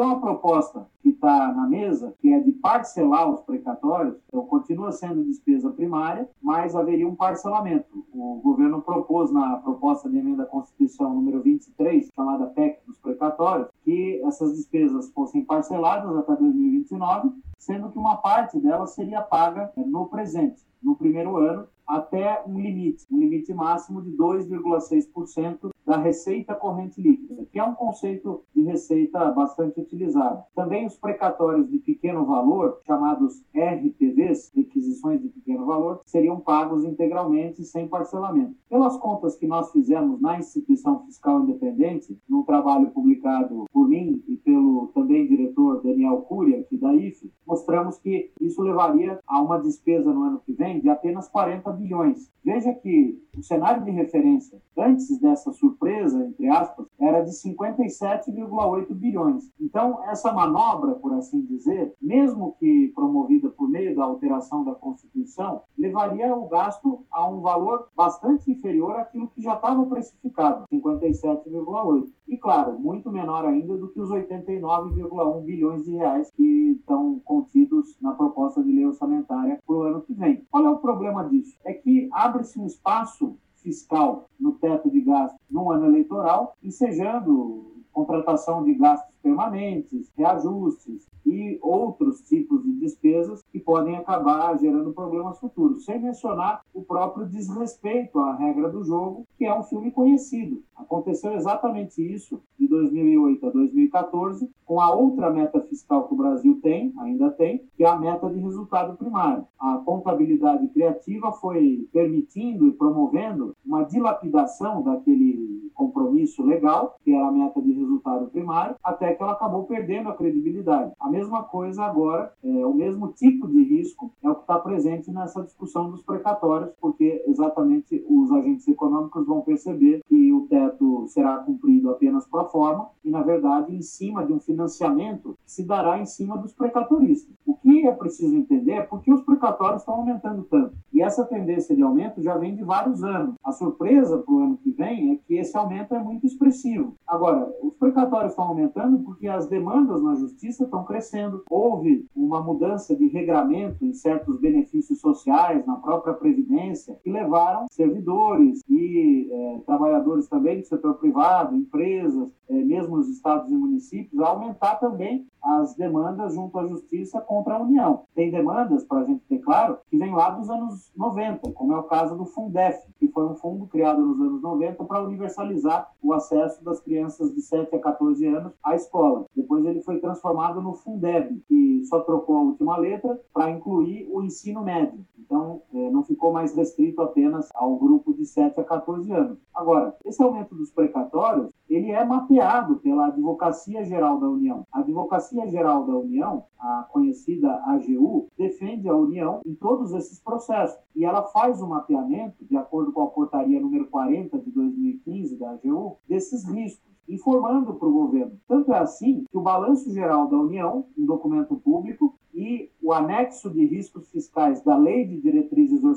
Então, 0.00 0.12
a 0.12 0.18
proposta 0.18 0.86
que 1.02 1.10
está 1.10 1.52
na 1.52 1.68
mesa, 1.68 2.14
que 2.22 2.32
é 2.32 2.40
de 2.40 2.52
parcelar 2.52 3.28
os 3.28 3.42
precatórios, 3.42 4.16
então 4.28 4.46
continua 4.46 4.92
sendo 4.92 5.22
despesa 5.24 5.68
primária, 5.68 6.26
mas 6.40 6.74
haveria 6.74 7.06
um 7.06 7.14
parcelamento. 7.14 8.02
O 8.10 8.40
governo 8.42 8.80
propôs 8.80 9.30
na 9.30 9.58
proposta 9.58 10.08
de 10.08 10.16
emenda 10.16 10.44
à 10.44 10.46
Constituição 10.46 11.12
número 11.12 11.42
23, 11.42 12.08
chamada 12.16 12.46
PEC 12.46 12.80
dos 12.86 12.98
precatórios, 12.98 13.68
que 13.84 14.22
essas 14.24 14.56
despesas 14.56 15.10
fossem 15.10 15.44
parceladas 15.44 16.16
até 16.16 16.34
2029, 16.34 17.32
sendo 17.58 17.90
que 17.90 17.98
uma 17.98 18.16
parte 18.16 18.58
delas 18.58 18.94
seria 18.94 19.20
paga 19.20 19.70
no 19.76 20.06
presente, 20.06 20.64
no 20.82 20.96
primeiro 20.96 21.36
ano, 21.36 21.66
até 21.90 22.42
um 22.46 22.58
limite, 22.58 23.04
um 23.10 23.18
limite 23.18 23.52
máximo 23.52 24.00
de 24.00 24.12
2,6% 24.12 25.70
da 25.84 25.96
receita 25.96 26.54
corrente 26.54 27.00
líquida, 27.00 27.44
que 27.50 27.58
é 27.58 27.64
um 27.64 27.74
conceito 27.74 28.44
de 28.54 28.62
receita 28.62 29.32
bastante 29.32 29.80
utilizado. 29.80 30.44
Também 30.54 30.86
os 30.86 30.96
precatórios 30.96 31.68
de 31.68 31.78
pequeno 31.78 32.24
valor, 32.24 32.78
chamados 32.86 33.42
RPVs, 33.52 34.52
requisições 34.54 35.20
de 35.20 35.28
pequeno 35.28 35.66
valor, 35.66 36.00
seriam 36.06 36.38
pagos 36.38 36.84
integralmente 36.84 37.64
sem 37.64 37.88
parcelamento. 37.88 38.54
Pelas 38.68 38.96
contas 38.98 39.34
que 39.34 39.48
nós 39.48 39.72
fizemos 39.72 40.20
na 40.20 40.38
instituição 40.38 41.04
fiscal 41.06 41.40
independente, 41.40 42.16
num 42.28 42.44
trabalho 42.44 42.90
publicado 42.90 43.64
por 43.72 43.88
mim 43.88 44.22
e 44.28 44.36
pelo 44.36 44.88
também 44.94 45.26
diretor 45.26 45.82
Daniel 45.82 46.18
Curia, 46.18 46.60
aqui 46.60 46.76
da 46.76 46.94
IFE, 46.94 47.32
mostramos 47.44 47.98
que 47.98 48.30
isso 48.40 48.62
levaria 48.62 49.18
a 49.26 49.40
uma 49.40 49.58
despesa 49.58 50.12
no 50.12 50.22
ano 50.22 50.40
que 50.46 50.52
vem 50.52 50.80
de 50.80 50.88
apenas 50.88 51.28
40 51.28 51.72
bilhões. 51.80 52.30
Veja 52.44 52.72
que 52.74 53.18
o 53.40 53.42
cenário 53.42 53.82
de 53.84 53.90
referência 53.90 54.60
antes 54.76 55.18
dessa 55.18 55.50
surpresa, 55.52 56.24
entre 56.24 56.48
aspas, 56.48 56.86
era 57.00 57.22
de 57.22 57.30
57,8 57.30 58.94
bilhões. 58.94 59.50
Então, 59.60 60.02
essa 60.04 60.32
manobra, 60.32 60.94
por 60.94 61.12
assim 61.14 61.40
dizer, 61.42 61.94
mesmo 62.00 62.54
que 62.58 62.92
promovida 62.94 63.48
por 63.48 63.68
meio 63.68 63.96
da 63.96 64.04
alteração 64.04 64.64
da 64.64 64.74
Constituição, 64.74 65.62
levaria 65.76 66.34
o 66.34 66.48
gasto 66.48 67.04
a 67.10 67.28
um 67.28 67.40
valor 67.40 67.88
bastante 67.96 68.50
inferior 68.50 68.96
àquilo 68.96 69.28
que 69.28 69.42
já 69.42 69.54
estava 69.54 69.84
precificado, 69.86 70.64
57,8. 70.72 72.08
E, 72.28 72.36
claro, 72.36 72.78
muito 72.78 73.10
menor 73.10 73.44
ainda 73.44 73.76
do 73.76 73.88
que 73.88 74.00
os 74.00 74.10
89,1 74.10 75.42
bilhões 75.42 75.84
de 75.84 75.92
reais 75.96 76.30
que 76.30 76.76
estão 76.78 77.20
contidos 77.24 77.96
na 78.00 78.12
proposta 78.12 78.62
de 78.62 78.70
lei 78.70 78.86
orçamentária 78.86 79.58
para 79.66 79.76
o 79.76 79.82
ano 79.82 80.02
que 80.02 80.12
vem. 80.12 80.44
Qual 80.50 80.64
é 80.64 80.70
o 80.70 80.78
problema 80.78 81.24
disso? 81.24 81.56
É 81.64 81.72
que 81.72 82.08
abre-se 82.12 82.58
um 82.58 82.66
espaço 82.66 83.29
fiscal 83.62 84.28
no 84.38 84.52
teto 84.52 84.90
de 84.90 85.00
gastos 85.00 85.40
no 85.50 85.70
ano 85.70 85.86
eleitoral, 85.86 86.56
ensejando 86.62 87.70
contratação 87.92 88.64
de 88.64 88.74
gastos 88.74 89.14
permanentes, 89.22 90.10
reajustes, 90.16 91.06
e 91.26 91.58
outros 91.62 92.20
tipos 92.22 92.62
de 92.62 92.72
despesas 92.72 93.42
que 93.52 93.58
podem 93.58 93.96
acabar 93.96 94.58
gerando 94.58 94.92
problemas 94.92 95.38
futuros, 95.38 95.84
sem 95.84 96.00
mencionar 96.00 96.62
o 96.74 96.82
próprio 96.82 97.26
desrespeito 97.26 98.18
à 98.18 98.34
regra 98.34 98.68
do 98.68 98.84
jogo, 98.84 99.26
que 99.36 99.44
é 99.44 99.56
um 99.56 99.62
filme 99.62 99.90
conhecido. 99.90 100.62
Aconteceu 100.76 101.32
exatamente 101.34 102.02
isso 102.02 102.40
de 102.58 102.66
2008 102.66 103.46
a 103.46 103.50
2014, 103.50 104.50
com 104.64 104.80
a 104.80 104.94
outra 104.94 105.30
meta 105.30 105.60
fiscal 105.60 106.08
que 106.08 106.14
o 106.14 106.16
Brasil 106.16 106.58
tem, 106.62 106.92
ainda 106.98 107.30
tem, 107.30 107.62
que 107.76 107.84
é 107.84 107.88
a 107.88 107.98
meta 107.98 108.28
de 108.30 108.38
resultado 108.38 108.96
primário. 108.96 109.44
A 109.58 109.78
contabilidade 109.78 110.68
criativa 110.68 111.32
foi 111.32 111.88
permitindo 111.92 112.66
e 112.66 112.72
promovendo 112.72 113.54
uma 113.64 113.84
dilapidação 113.84 114.82
daquele 114.82 115.70
compromisso 115.74 116.44
legal, 116.44 116.96
que 117.02 117.12
era 117.12 117.26
a 117.26 117.32
meta 117.32 117.60
de 117.60 117.72
resultado 117.72 118.30
primário, 118.30 118.76
até 118.82 119.14
que 119.14 119.22
ela 119.22 119.32
acabou 119.32 119.64
perdendo 119.64 120.08
a 120.08 120.14
credibilidade. 120.14 120.92
A 121.00 121.09
mesma 121.10 121.42
coisa 121.42 121.84
agora, 121.84 122.32
é, 122.42 122.48
o 122.66 122.72
mesmo 122.72 123.08
tipo 123.08 123.48
de 123.48 123.62
risco 123.62 124.12
é 124.22 124.28
o 124.28 124.34
que 124.34 124.42
está 124.42 124.58
presente 124.58 125.10
nessa 125.10 125.42
discussão 125.42 125.90
dos 125.90 126.02
precatórios, 126.02 126.70
porque 126.80 127.22
exatamente 127.26 128.04
os 128.08 128.30
agentes 128.32 128.66
econômicos 128.68 129.26
vão 129.26 129.40
perceber 129.42 130.02
que 130.06 130.32
o 130.32 130.46
teto 130.46 131.06
será 131.08 131.38
cumprido 131.38 131.90
apenas 131.90 132.26
para 132.26 132.44
forma 132.44 132.88
e, 133.04 133.10
na 133.10 133.22
verdade, 133.22 133.74
em 133.74 133.82
cima 133.82 134.24
de 134.24 134.32
um 134.32 134.40
financiamento 134.40 135.36
que 135.44 135.50
se 135.50 135.64
dará 135.64 135.98
em 136.00 136.06
cima 136.06 136.38
dos 136.38 136.52
precatoristas. 136.52 137.34
O 137.46 137.54
que 137.54 137.86
é 137.86 137.92
preciso 137.92 138.36
entender 138.36 138.72
é 138.72 138.82
por 138.82 139.02
que 139.02 139.12
os 139.12 139.22
precatórios 139.22 139.82
estão 139.82 139.94
aumentando 139.94 140.44
tanto. 140.44 140.74
E 140.92 141.02
essa 141.02 141.24
tendência 141.24 141.74
de 141.74 141.82
aumento 141.82 142.22
já 142.22 142.36
vem 142.36 142.54
de 142.54 142.62
vários 142.62 143.02
anos. 143.02 143.34
A 143.44 143.52
surpresa 143.52 144.18
para 144.18 144.34
o 144.34 144.38
ano 144.38 144.56
que 144.56 144.70
vem 144.70 145.12
é 145.12 145.16
que 145.16 145.34
esse 145.34 145.56
aumento 145.56 145.94
é 145.94 145.98
muito 145.98 146.26
expressivo. 146.26 146.94
Agora, 147.06 147.50
os 147.62 147.74
precatórios 147.74 148.32
estão 148.32 148.44
aumentando 148.44 148.98
porque 149.00 149.26
as 149.28 149.46
demandas 149.46 150.02
na 150.02 150.14
justiça 150.14 150.64
estão 150.64 150.84
crescendo. 150.84 150.99
Houve 151.48 152.06
uma 152.14 152.40
mudança 152.42 152.94
de 152.94 153.06
regramento 153.08 153.84
em 153.84 153.92
certos 153.92 154.38
benefícios 154.38 155.00
sociais, 155.00 155.64
na 155.66 155.76
própria 155.76 156.14
Previdência, 156.14 156.98
que 157.02 157.10
levaram 157.10 157.66
servidores 157.70 158.62
e 158.68 159.28
é, 159.30 159.58
trabalhadores 159.66 160.28
também 160.28 160.60
do 160.60 160.66
setor 160.66 160.94
privado, 160.94 161.56
empresas, 161.56 162.30
é, 162.48 162.52
mesmo 162.52 162.96
os 162.96 163.08
estados 163.08 163.50
e 163.50 163.54
municípios, 163.54 164.20
a 164.20 164.28
aumentar 164.28 164.76
também 164.76 165.26
as 165.42 165.74
demandas 165.74 166.34
junto 166.34 166.58
à 166.58 166.66
justiça 166.66 167.20
contra 167.20 167.54
a 167.54 167.62
União. 167.62 168.04
Tem 168.14 168.30
demandas, 168.30 168.84
para 168.84 169.00
a 169.00 169.04
gente 169.04 169.24
ter 169.28 169.38
claro, 169.38 169.78
que 169.88 169.96
vem 169.96 170.12
lá 170.12 170.30
dos 170.30 170.50
anos 170.50 170.92
90, 170.96 171.52
como 171.52 171.72
é 171.72 171.78
o 171.78 171.84
caso 171.84 172.16
do 172.16 172.26
Fundef, 172.26 172.78
que 172.98 173.08
foi 173.08 173.24
um 173.26 173.34
fundo 173.34 173.66
criado 173.66 174.02
nos 174.02 174.20
anos 174.20 174.42
90 174.42 174.84
para 174.84 175.02
universalizar 175.02 175.90
o 176.02 176.12
acesso 176.12 176.62
das 176.62 176.80
crianças 176.80 177.34
de 177.34 177.40
7 177.40 177.74
a 177.74 177.78
14 177.78 178.26
anos 178.26 178.52
à 178.62 178.74
escola. 178.74 179.26
Depois 179.34 179.64
ele 179.64 179.80
foi 179.80 179.98
transformado 179.98 180.60
no 180.60 180.74
Fundeb, 180.90 181.40
que 181.46 181.84
só 181.84 182.00
trocou 182.00 182.36
a 182.36 182.42
última 182.42 182.76
letra 182.76 183.20
para 183.32 183.50
incluir 183.50 184.08
o 184.10 184.22
ensino 184.22 184.62
médio. 184.62 185.04
Então, 185.18 185.62
é, 185.72 185.90
não 185.90 186.02
ficou 186.02 186.32
mais 186.32 186.54
restrito 186.54 187.00
apenas 187.00 187.48
ao 187.54 187.76
grupo 187.76 188.12
de 188.12 188.26
7 188.26 188.58
a 188.60 188.64
14 188.64 189.12
anos. 189.12 189.38
Agora, 189.54 189.94
esse 190.04 190.20
aumento 190.20 190.54
dos 190.54 190.72
precatórios, 190.72 191.52
ele 191.68 191.92
é 191.92 192.04
mapeado 192.04 192.76
pela 192.76 193.06
Advocacia 193.06 193.84
Geral 193.84 194.18
da 194.18 194.28
União. 194.28 194.66
A 194.72 194.80
Advocacia 194.80 195.46
Geral 195.46 195.86
da 195.86 195.96
União, 195.96 196.44
a 196.58 196.88
conhecida 196.90 197.62
AGU, 197.64 198.28
defende 198.36 198.88
a 198.88 198.96
União 198.96 199.40
em 199.46 199.54
todos 199.54 199.92
esses 199.92 200.18
processos. 200.18 200.80
E 200.96 201.04
ela 201.04 201.22
faz 201.28 201.62
o 201.62 201.68
mapeamento, 201.68 202.44
de 202.44 202.56
acordo 202.56 202.92
com 202.92 203.02
a 203.02 203.08
portaria 203.08 203.60
número 203.60 203.86
40 203.86 204.36
de 204.38 204.50
2015 204.50 205.36
da 205.36 205.52
AGU, 205.52 205.98
desses 206.08 206.44
riscos 206.48 206.89
informando 207.08 207.74
para 207.74 207.88
o 207.88 207.92
governo. 207.92 208.38
Tanto 208.46 208.72
é 208.72 208.78
assim 208.78 209.24
que 209.30 209.36
o 209.36 209.42
Balanço 209.42 209.92
Geral 209.92 210.28
da 210.28 210.36
União, 210.36 210.86
um 210.96 211.06
documento 211.06 211.56
público, 211.56 212.18
e 212.34 212.70
o 212.82 212.92
anexo 212.92 213.50
de 213.50 213.64
riscos 213.66 214.08
fiscais 214.10 214.62
da 214.62 214.76
Lei 214.76 215.06
de 215.06 215.20
Diretrizes 215.20 215.82
eh, 215.84 215.88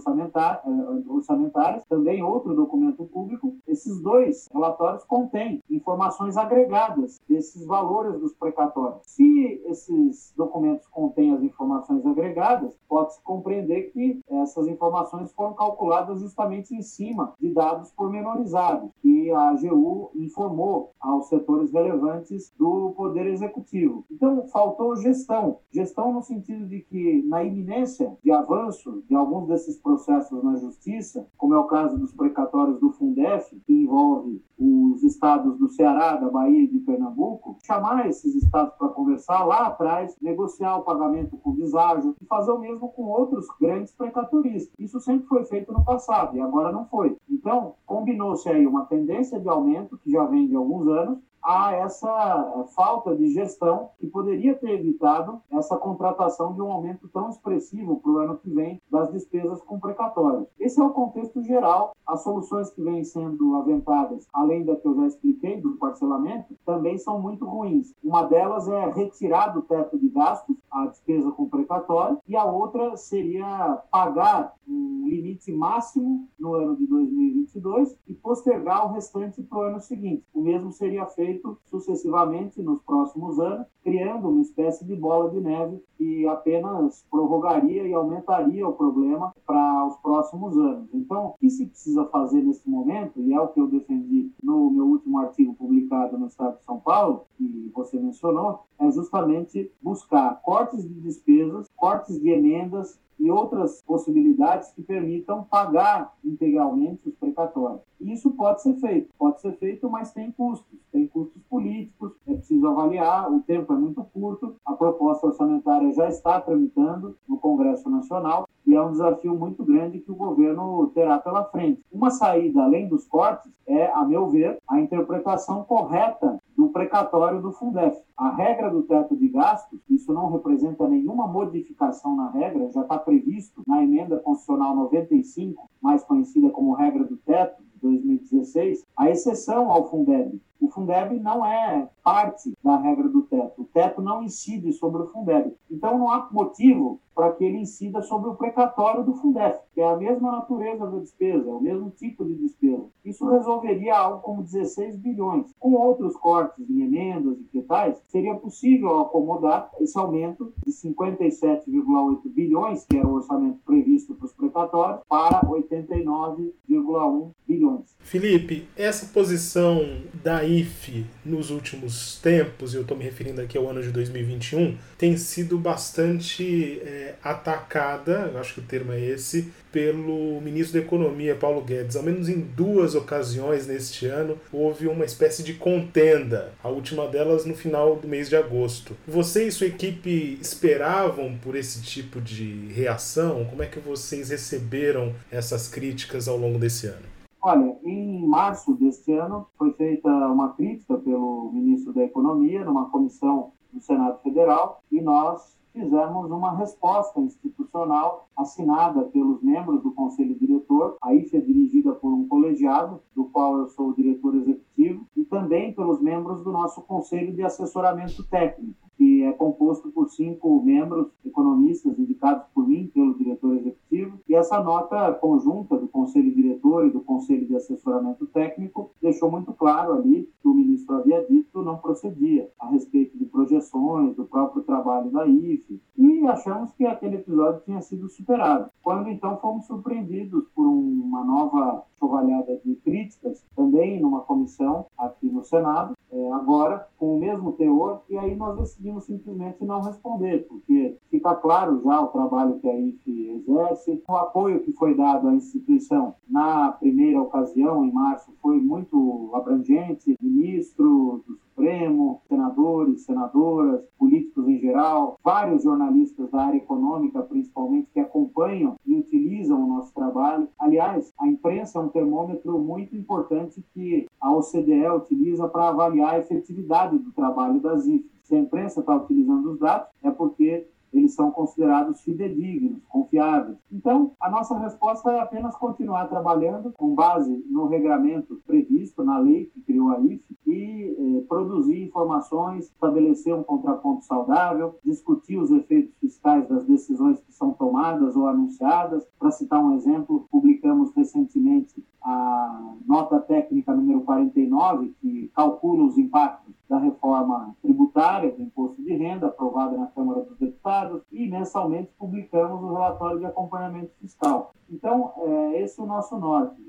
Orçamentárias, 1.07 1.83
também 1.85 2.23
outro 2.23 2.55
documento 2.55 3.05
público, 3.05 3.55
esses 3.67 4.01
dois 4.01 4.49
relatórios 4.53 5.03
contêm 5.03 5.61
informações 5.69 6.37
agregadas 6.37 7.19
desses 7.27 7.65
valores 7.65 8.19
dos 8.19 8.33
precatórios. 8.33 9.01
Se 9.05 9.61
esses 9.65 10.33
documentos 10.35 10.87
contêm 10.87 11.33
as 11.33 11.43
informações 11.43 12.05
agregadas, 12.05 12.73
pode-se 12.87 13.21
compreender 13.23 13.91
que 13.91 14.19
essas 14.29 14.67
informações 14.67 15.31
foram 15.33 15.53
calculadas 15.53 16.19
justamente 16.19 16.75
em 16.75 16.81
cima 16.81 17.33
de 17.39 17.53
dados 17.53 17.91
pormenorizados, 17.91 18.91
que 19.01 19.31
a 19.31 19.49
AGU 19.49 20.11
informou 20.15 20.91
aos 20.99 21.27
setores 21.27 21.71
relevantes 21.71 22.51
do 22.57 22.91
Poder 22.95 23.27
Executivo. 23.27 24.03
Então, 24.11 24.47
faltou 24.47 24.95
gestão. 24.95 25.59
Gestão 25.71 26.13
no 26.13 26.22
sentido 26.23 26.65
de 26.67 26.81
que, 26.81 27.23
na 27.27 27.43
iminência 27.43 28.15
de 28.23 28.31
avanço 28.31 29.03
de 29.07 29.15
alguns 29.15 29.47
desses 29.47 29.77
processos 29.77 30.43
na 30.43 30.55
justiça, 30.55 31.27
como 31.37 31.53
é 31.53 31.57
o 31.57 31.65
caso 31.65 31.97
dos 31.97 32.13
precatórios 32.13 32.79
do 32.79 32.91
Fundef, 32.91 33.55
que 33.65 33.73
envolve 33.73 34.41
os 34.57 35.03
estados 35.03 35.57
do 35.57 35.67
Ceará, 35.69 36.15
da 36.15 36.29
Bahia 36.29 36.63
e 36.63 36.67
de 36.67 36.79
Pernambuco, 36.79 37.57
chamar 37.65 38.07
esses 38.07 38.35
estados 38.35 38.73
para 38.75 38.89
conversar 38.89 39.43
lá 39.43 39.67
atrás, 39.67 40.15
negociar 40.21 40.77
o 40.77 40.83
pagamento 40.83 41.37
com 41.37 41.55
deságio 41.55 42.15
e 42.21 42.25
fazer 42.25 42.51
o 42.51 42.59
mesmo 42.59 42.89
com 42.89 43.03
outros 43.03 43.45
grandes 43.59 43.93
precatoristas. 43.93 44.73
Isso 44.79 44.99
sempre 44.99 45.27
foi 45.27 45.43
feito 45.45 45.71
no 45.71 45.83
passado 45.83 46.37
e 46.37 46.41
agora 46.41 46.71
não 46.71 46.85
foi. 46.85 47.17
Então, 47.29 47.75
combinou-se 47.85 48.47
aí 48.49 48.65
uma 48.65 48.85
tendência 48.85 49.39
de 49.39 49.49
aumento 49.49 49.97
que 49.97 50.11
já 50.11 50.23
vem 50.25 50.47
de 50.47 50.55
alguns 50.55 50.87
anos, 50.87 51.19
a 51.43 51.73
essa 51.73 52.65
falta 52.75 53.15
de 53.15 53.29
gestão 53.33 53.89
que 53.99 54.07
poderia 54.07 54.55
ter 54.55 54.71
evitado 54.71 55.41
essa 55.51 55.77
contratação 55.77 56.53
de 56.53 56.61
um 56.61 56.71
aumento 56.71 57.07
tão 57.09 57.29
expressivo 57.29 57.99
para 57.99 58.11
o 58.11 58.17
ano 58.17 58.37
que 58.37 58.49
vem 58.49 58.81
das 58.89 59.11
despesas 59.11 59.61
com 59.61 59.79
precatórios. 59.79 60.47
Esse 60.59 60.79
é 60.79 60.83
o 60.83 60.91
contexto 60.91 61.43
geral. 61.43 61.95
As 62.07 62.21
soluções 62.23 62.69
que 62.69 62.81
vêm 62.81 63.03
sendo 63.03 63.55
aventadas, 63.55 64.27
além 64.33 64.63
da 64.63 64.75
que 64.75 64.87
eu 64.87 64.95
já 64.95 65.07
expliquei, 65.07 65.59
do 65.59 65.73
parcelamento, 65.73 66.55
também 66.65 66.97
são 66.97 67.21
muito 67.21 67.45
ruins. 67.45 67.93
Uma 68.03 68.23
delas 68.23 68.67
é 68.67 68.89
retirar 68.91 69.47
do 69.47 69.61
teto 69.61 69.97
de 69.97 70.09
gastos 70.09 70.55
a 70.71 70.87
despesa 70.87 71.31
com 71.31 71.47
precatório 71.47 72.17
e 72.27 72.35
a 72.35 72.45
outra 72.45 72.95
seria 72.97 73.81
pagar 73.91 74.53
um 74.67 75.07
limite 75.07 75.51
máximo 75.51 76.27
no 76.39 76.53
ano 76.53 76.75
de 76.75 76.87
2022 76.87 77.95
e 78.07 78.13
postergar 78.13 78.85
o 78.85 78.93
restante 78.93 79.41
para 79.43 79.57
o 79.57 79.61
ano 79.61 79.79
seguinte. 79.79 80.23
O 80.33 80.41
mesmo 80.41 80.71
seria 80.71 81.05
feito 81.05 81.32
feito 81.33 81.57
sucessivamente 81.65 82.61
nos 82.61 82.81
próximos 82.83 83.39
anos, 83.39 83.67
criando 83.83 84.29
uma 84.29 84.41
espécie 84.41 84.85
de 84.85 84.95
bola 84.95 85.29
de 85.31 85.39
neve 85.39 85.81
que 85.97 86.27
apenas 86.27 87.05
prorrogaria 87.09 87.87
e 87.87 87.93
aumentaria 87.93 88.67
o 88.67 88.73
problema 88.73 89.33
para 89.45 89.87
os 89.87 89.97
próximos 89.97 90.57
anos. 90.57 90.89
Então, 90.93 91.27
o 91.27 91.33
que 91.39 91.49
se 91.49 91.65
precisa 91.65 92.05
fazer 92.05 92.41
nesse 92.41 92.69
momento, 92.69 93.19
e 93.19 93.33
é 93.33 93.39
o 93.39 93.47
que 93.47 93.59
eu 93.59 93.67
defendi 93.67 94.31
no 94.41 94.69
meu 94.69 94.85
último 94.85 95.19
artigo 95.19 95.53
publicado 95.53 96.17
no 96.17 96.27
Estado 96.27 96.57
de 96.57 96.63
São 96.63 96.79
Paulo, 96.79 97.25
que 97.37 97.71
você 97.73 97.99
mencionou, 97.99 98.61
é 98.79 98.91
justamente 98.91 99.71
buscar 99.81 100.41
cortes 100.41 100.87
de 100.87 100.93
despesas, 101.01 101.69
cortes 101.75 102.19
de 102.19 102.29
emendas 102.29 102.99
e 103.19 103.29
outras 103.29 103.81
possibilidades 103.83 104.71
que 104.71 104.81
permitam 104.81 105.43
pagar 105.43 106.13
integralmente 106.23 107.07
os 107.07 107.15
precatórios. 107.15 107.81
Isso 107.99 108.31
pode 108.31 108.61
ser 108.61 108.75
feito, 108.75 109.09
pode 109.17 109.39
ser 109.39 109.53
feito, 109.57 109.89
mas 109.89 110.11
tem 110.11 110.31
custos, 110.31 110.77
tem 110.91 111.07
custos 111.07 111.41
políticos, 111.49 112.11
é 112.27 112.33
preciso 112.33 112.67
avaliar, 112.67 113.31
o 113.31 113.39
tempo 113.41 113.71
é 113.71 113.75
muito 113.77 114.03
curto, 114.05 114.55
a 114.65 114.73
proposta 114.73 115.27
orçamentária 115.27 115.91
já 115.93 116.09
está 116.09 116.41
tramitando 116.41 117.15
no 117.27 117.37
Congresso 117.37 117.89
Nacional 117.89 118.47
e 118.65 118.75
é 118.75 118.81
um 118.81 118.91
desafio 118.91 119.35
muito 119.35 119.63
grande 119.63 119.99
que 119.99 120.11
o 120.11 120.15
governo 120.15 120.91
terá 120.93 121.17
pela 121.19 121.45
frente. 121.45 121.81
Uma 121.91 122.11
saída 122.11 122.63
além 122.63 122.87
dos 122.87 123.07
cortes 123.07 123.51
é, 123.65 123.85
a 123.91 124.03
meu 124.03 124.29
ver, 124.29 124.57
a 124.67 124.79
interpretação 124.79 125.63
correta 125.63 126.41
do 126.63 126.69
precatório 126.69 127.41
do 127.41 127.51
Fundef. 127.51 128.01
A 128.15 128.29
regra 128.29 128.69
do 128.69 128.83
teto 128.83 129.17
de 129.17 129.27
gastos, 129.27 129.81
isso 129.89 130.13
não 130.13 130.31
representa 130.31 130.87
nenhuma 130.87 131.27
modificação 131.27 132.15
na 132.15 132.29
regra, 132.29 132.71
já 132.71 132.81
está 132.81 132.97
previsto 132.97 133.61
na 133.67 133.83
emenda 133.83 134.17
constitucional 134.19 134.73
95, 134.75 135.69
mais 135.81 136.03
conhecida 136.03 136.49
como 136.49 136.73
regra 136.73 137.03
do 137.03 137.17
teto, 137.17 137.61
de 137.61 137.79
2016, 137.81 138.85
a 138.95 139.09
exceção 139.09 139.69
ao 139.69 139.89
Fundeb. 139.89 140.39
O 140.61 140.69
Fundeb 140.69 141.19
não 141.19 141.45
é 141.45 141.89
parte 142.01 142.53
da 142.63 142.77
regra 142.77 143.09
do 143.09 143.23
teto. 143.23 143.63
O 143.63 143.65
teto 143.65 144.01
não 144.01 144.23
incide 144.23 144.71
sobre 144.71 145.01
o 145.01 145.07
Fundeb. 145.07 145.53
Então 145.69 145.97
não 145.97 146.09
há 146.09 146.29
motivo 146.31 147.01
para 147.15 147.31
que 147.31 147.43
ele 147.43 147.59
incida 147.59 148.01
sobre 148.01 148.29
o 148.29 148.35
precatório 148.35 149.03
do 149.03 149.13
Fundef, 149.15 149.59
que 149.73 149.81
é 149.81 149.87
a 149.87 149.97
mesma 149.97 150.31
natureza 150.31 150.85
da 150.85 150.99
despesa, 150.99 151.49
é 151.49 151.53
o 151.53 151.61
mesmo 151.61 151.89
tipo 151.91 152.25
de 152.25 152.35
despesa. 152.35 152.85
Isso 153.05 153.27
resolveria 153.29 153.95
algo 153.95 154.21
como 154.21 154.43
16 154.43 154.97
bilhões. 154.97 155.47
Com 155.59 155.73
outros 155.73 156.15
cortes 156.15 156.69
em 156.69 156.81
emendas 156.81 157.37
e 157.39 157.43
que 157.43 157.63
seria 158.09 158.35
possível 158.35 158.99
acomodar 159.01 159.69
esse 159.79 159.97
aumento 159.97 160.53
de 160.65 160.71
57,8 160.71 162.21
bilhões, 162.25 162.85
que 162.85 162.97
era 162.97 163.07
o 163.07 163.13
orçamento 163.13 163.59
previsto 163.65 164.13
para 164.13 164.25
os 164.25 164.33
precatórios, 164.33 165.01
para 165.07 165.41
89,1 165.41 167.31
bilhões. 167.47 167.95
Felipe, 167.99 168.67
essa 168.75 169.07
posição 169.07 169.79
da 170.23 170.43
IFE 170.43 171.05
nos 171.25 171.49
últimos 171.49 172.19
tempos, 172.21 172.73
e 172.73 172.77
eu 172.77 172.81
estou 172.83 172.97
me 172.97 173.03
referindo 173.03 173.41
aqui 173.41 173.57
ao 173.57 173.67
ano 173.67 173.81
de 173.81 173.91
2021, 173.91 174.77
tem 174.97 175.17
sido 175.17 175.57
bastante 175.57 176.79
é, 176.81 177.02
atacada, 177.23 178.31
eu 178.33 178.39
acho 178.39 178.55
que 178.55 178.59
o 178.59 178.63
termo 178.63 178.91
é 178.91 178.99
esse, 178.99 179.51
pelo 179.71 180.39
ministro 180.41 180.79
da 180.79 180.85
Economia, 180.85 181.35
Paulo 181.35 181.61
Guedes. 181.61 181.95
Ao 181.95 182.03
menos 182.03 182.29
em 182.29 182.39
duas 182.39 182.95
ocasiões 182.95 183.67
neste 183.67 184.05
ano 184.05 184.37
houve 184.51 184.87
uma 184.87 185.05
espécie 185.05 185.43
de 185.43 185.53
contenda, 185.53 186.53
a 186.63 186.69
última 186.69 187.07
delas 187.07 187.45
no 187.45 187.55
final 187.55 187.95
do 187.95 188.07
mês 188.07 188.29
de 188.29 188.35
agosto. 188.35 188.95
Você 189.07 189.47
e 189.47 189.51
sua 189.51 189.67
equipe 189.67 190.37
esperavam 190.41 191.37
por 191.41 191.55
esse 191.55 191.81
tipo 191.81 192.21
de 192.21 192.67
reação? 192.73 193.45
Como 193.45 193.63
é 193.63 193.65
que 193.65 193.79
vocês 193.79 194.29
receberam 194.29 195.13
essas 195.31 195.67
críticas 195.67 196.27
ao 196.27 196.37
longo 196.37 196.59
desse 196.59 196.87
ano? 196.87 197.13
Olha, 197.41 197.75
em 197.83 198.25
março 198.25 198.73
deste 198.75 199.11
ano 199.11 199.47
foi 199.57 199.73
feita 199.73 200.07
uma 200.07 200.53
crítica 200.53 200.97
pelo 200.97 201.51
ministro 201.51 201.91
da 201.91 202.03
Economia 202.03 202.63
numa 202.63 202.89
comissão 202.89 203.51
do 203.73 203.81
Senado 203.81 204.21
Federal 204.21 204.81
e 204.89 205.01
nós 205.01 205.57
fizemos 205.73 206.29
uma 206.29 206.55
resposta 206.55 207.19
institucional 207.19 208.29
assinada 208.35 209.03
pelos 209.05 209.41
membros 209.41 209.81
do 209.81 209.91
Conselho 209.91 210.35
Diretor. 210.35 210.97
A 211.01 211.13
IFE 211.13 211.37
é 211.37 211.41
dirigida 211.41 211.93
por 211.93 212.11
um 212.11 212.27
colegiado, 212.27 213.01
do 213.15 213.25
qual 213.25 213.57
eu 213.57 213.67
sou 213.67 213.89
o 213.89 213.95
diretor 213.95 214.35
executivo, 214.35 215.07
e 215.15 215.23
também 215.25 215.73
pelos 215.73 216.01
membros 216.01 216.43
do 216.43 216.51
nosso 216.51 216.81
Conselho 216.81 217.33
de 217.33 217.43
Assessoramento 217.43 218.23
Técnico 218.25 218.83
que 218.97 219.23
é 219.23 219.31
composto 219.33 219.91
por 219.91 220.09
cinco 220.09 220.61
membros 220.63 221.07
economistas 221.25 221.97
indicados 221.97 222.45
por 222.53 222.67
mim, 222.67 222.89
pelo 222.93 223.17
diretor 223.17 223.55
executivo, 223.57 224.19
e 224.27 224.35
essa 224.35 224.61
nota 224.63 225.11
conjunta 225.13 225.77
do 225.77 225.87
conselho 225.87 226.33
diretor 226.33 226.85
e 226.85 226.91
do 226.91 227.01
conselho 227.01 227.45
de 227.45 227.55
assessoramento 227.55 228.25
técnico 228.27 228.91
deixou 229.01 229.29
muito 229.29 229.53
claro 229.53 229.93
ali 229.93 230.29
que 230.41 230.47
o 230.47 230.53
ministro 230.53 230.95
havia 230.95 231.25
dito 231.25 231.61
não 231.61 231.77
procedia 231.77 232.49
a 232.59 232.69
respeito 232.69 233.17
de 233.17 233.25
projeções 233.25 234.15
do 234.15 234.25
próprio 234.25 234.63
trabalho 234.63 235.09
da 235.11 235.27
IFE, 235.27 235.81
e 235.97 236.27
achamos 236.27 236.71
que 236.73 236.85
aquele 236.85 237.17
episódio 237.17 237.61
tinha 237.65 237.81
sido 237.81 238.09
superado. 238.23 238.69
Quando 238.81 239.09
então 239.09 239.37
fomos 239.37 239.65
surpreendidos 239.65 240.45
por 240.55 240.65
uma 240.65 241.23
nova 241.23 241.83
chovalhada 241.99 242.59
de 242.65 242.75
críticas, 242.75 243.43
também 243.55 243.99
numa 243.99 244.21
comissão 244.21 244.85
aqui 244.97 245.29
no 245.29 245.43
Senado, 245.43 245.95
é, 246.11 246.31
agora 246.31 246.87
com 246.97 247.17
o 247.17 247.19
mesmo 247.19 247.53
teor, 247.53 248.01
e 248.09 248.17
aí 248.17 248.35
nós 248.35 248.57
decidimos 248.57 249.05
simplesmente 249.05 249.63
não 249.63 249.81
responder, 249.81 250.45
porque 250.47 250.97
fica 251.09 251.35
claro 251.35 251.81
já 251.81 252.01
o 252.01 252.07
trabalho 252.07 252.59
que 252.59 252.69
a 252.69 252.77
IFE 252.77 253.29
exerce, 253.29 254.03
o 254.07 254.15
apoio 254.15 254.61
que 254.61 254.71
foi 254.73 254.95
dado 254.95 255.27
à 255.27 255.33
instituição 255.33 256.15
na 256.29 256.71
primeira 256.71 257.21
ocasião, 257.21 257.85
em 257.85 257.91
março, 257.91 258.33
foi 258.41 258.59
muito 258.59 259.31
abrangente, 259.33 260.17
ministro 260.21 261.23
do 261.27 261.42
Supremo, 261.53 262.19
senadores, 262.27 263.05
senadoras, 263.05 263.85
políticos 263.97 264.47
em 264.47 264.57
geral, 264.57 265.19
vários 265.23 265.63
jornalistas 265.63 266.31
da 266.31 266.45
área 266.45 266.57
econômica, 266.57 267.21
principalmente, 267.21 267.91
que 267.93 267.99
acompanham 267.99 268.75
e 268.85 268.95
utilizam 268.95 269.63
o 269.63 269.67
nosso 269.67 269.93
trabalho. 269.93 270.47
Aliás, 270.57 271.13
a 271.19 271.27
imprensa 271.27 271.77
é 271.77 271.81
um 271.83 271.89
termômetro 271.89 272.57
muito 272.57 272.95
importante 272.95 273.63
que 273.71 274.07
a 274.19 274.33
OCDE 274.33 274.87
utiliza 274.95 275.47
para 275.47 275.69
avaliar 275.69 276.15
a 276.15 276.19
efetividade 276.19 276.97
do 276.97 277.11
trabalho 277.11 277.59
das 277.59 277.85
IFES. 277.85 278.11
Se 278.23 278.35
a 278.35 278.39
imprensa 278.39 278.79
está 278.79 278.95
utilizando 278.95 279.51
os 279.51 279.59
dados, 279.59 279.89
é 280.01 280.09
porque 280.09 280.65
eles 280.93 281.13
são 281.13 281.31
considerados 281.31 282.01
fidedignos, 282.01 282.83
confiáveis. 282.87 283.57
Então, 283.71 284.11
a 284.19 284.29
nossa 284.29 284.57
resposta 284.57 285.11
é 285.11 285.19
apenas 285.19 285.55
continuar 285.55 286.07
trabalhando 286.07 286.71
com 286.73 286.93
base 286.93 287.43
no 287.49 287.67
regramento 287.67 288.41
previsto 288.45 289.03
na 289.03 289.17
lei 289.17 289.45
que 289.45 289.61
criou 289.61 289.89
a 289.89 289.99
IFE 289.99 290.37
e 290.45 290.95
eh, 290.97 291.25
produzir 291.27 291.83
informações, 291.83 292.65
estabelecer 292.65 293.33
um 293.33 293.43
contraponto 293.43 294.03
saudável, 294.05 294.77
discutir 294.83 295.37
os 295.37 295.51
efeitos 295.51 295.95
fiscais 295.99 296.47
das 296.47 296.65
decisões 296.65 297.19
que 297.21 297.33
são 297.33 297.53
tomadas 297.53 298.15
ou 298.15 298.27
anunciadas. 298.27 299.05
Para 299.19 299.31
citar 299.31 299.63
um 299.63 299.75
exemplo, 299.75 300.27
publicamos 300.29 300.93
recentemente 300.95 301.83
a 302.01 302.75
nota 302.85 303.19
técnica 303.19 303.73
número 303.73 304.01
49, 304.01 304.93
que 305.01 305.31
calcula 305.33 305.85
os 305.85 305.97
impactos 305.97 306.53
da 306.67 306.77
reforma 306.77 307.55
tributária 307.61 308.31
do 308.31 308.41
imposto 308.41 308.81
de 308.81 308.93
renda 308.95 309.27
aprovada 309.27 309.77
na 309.77 309.87
Câmara 309.87 310.21
dos 310.21 310.37
Deputados 310.37 311.01
e 311.11 311.27
mensalmente 311.27 311.91
publicamos 311.97 312.61
o 312.61 312.73
relatório 312.73 313.19
de 313.19 313.25
acompanhamento 313.25 313.91
fiscal. 314.01 314.53
Então, 314.69 315.13
é 315.17 315.61
esse 315.61 315.79
é 315.79 315.83
o 315.83 315.87
nosso 315.87 316.17
norte. 316.17 316.61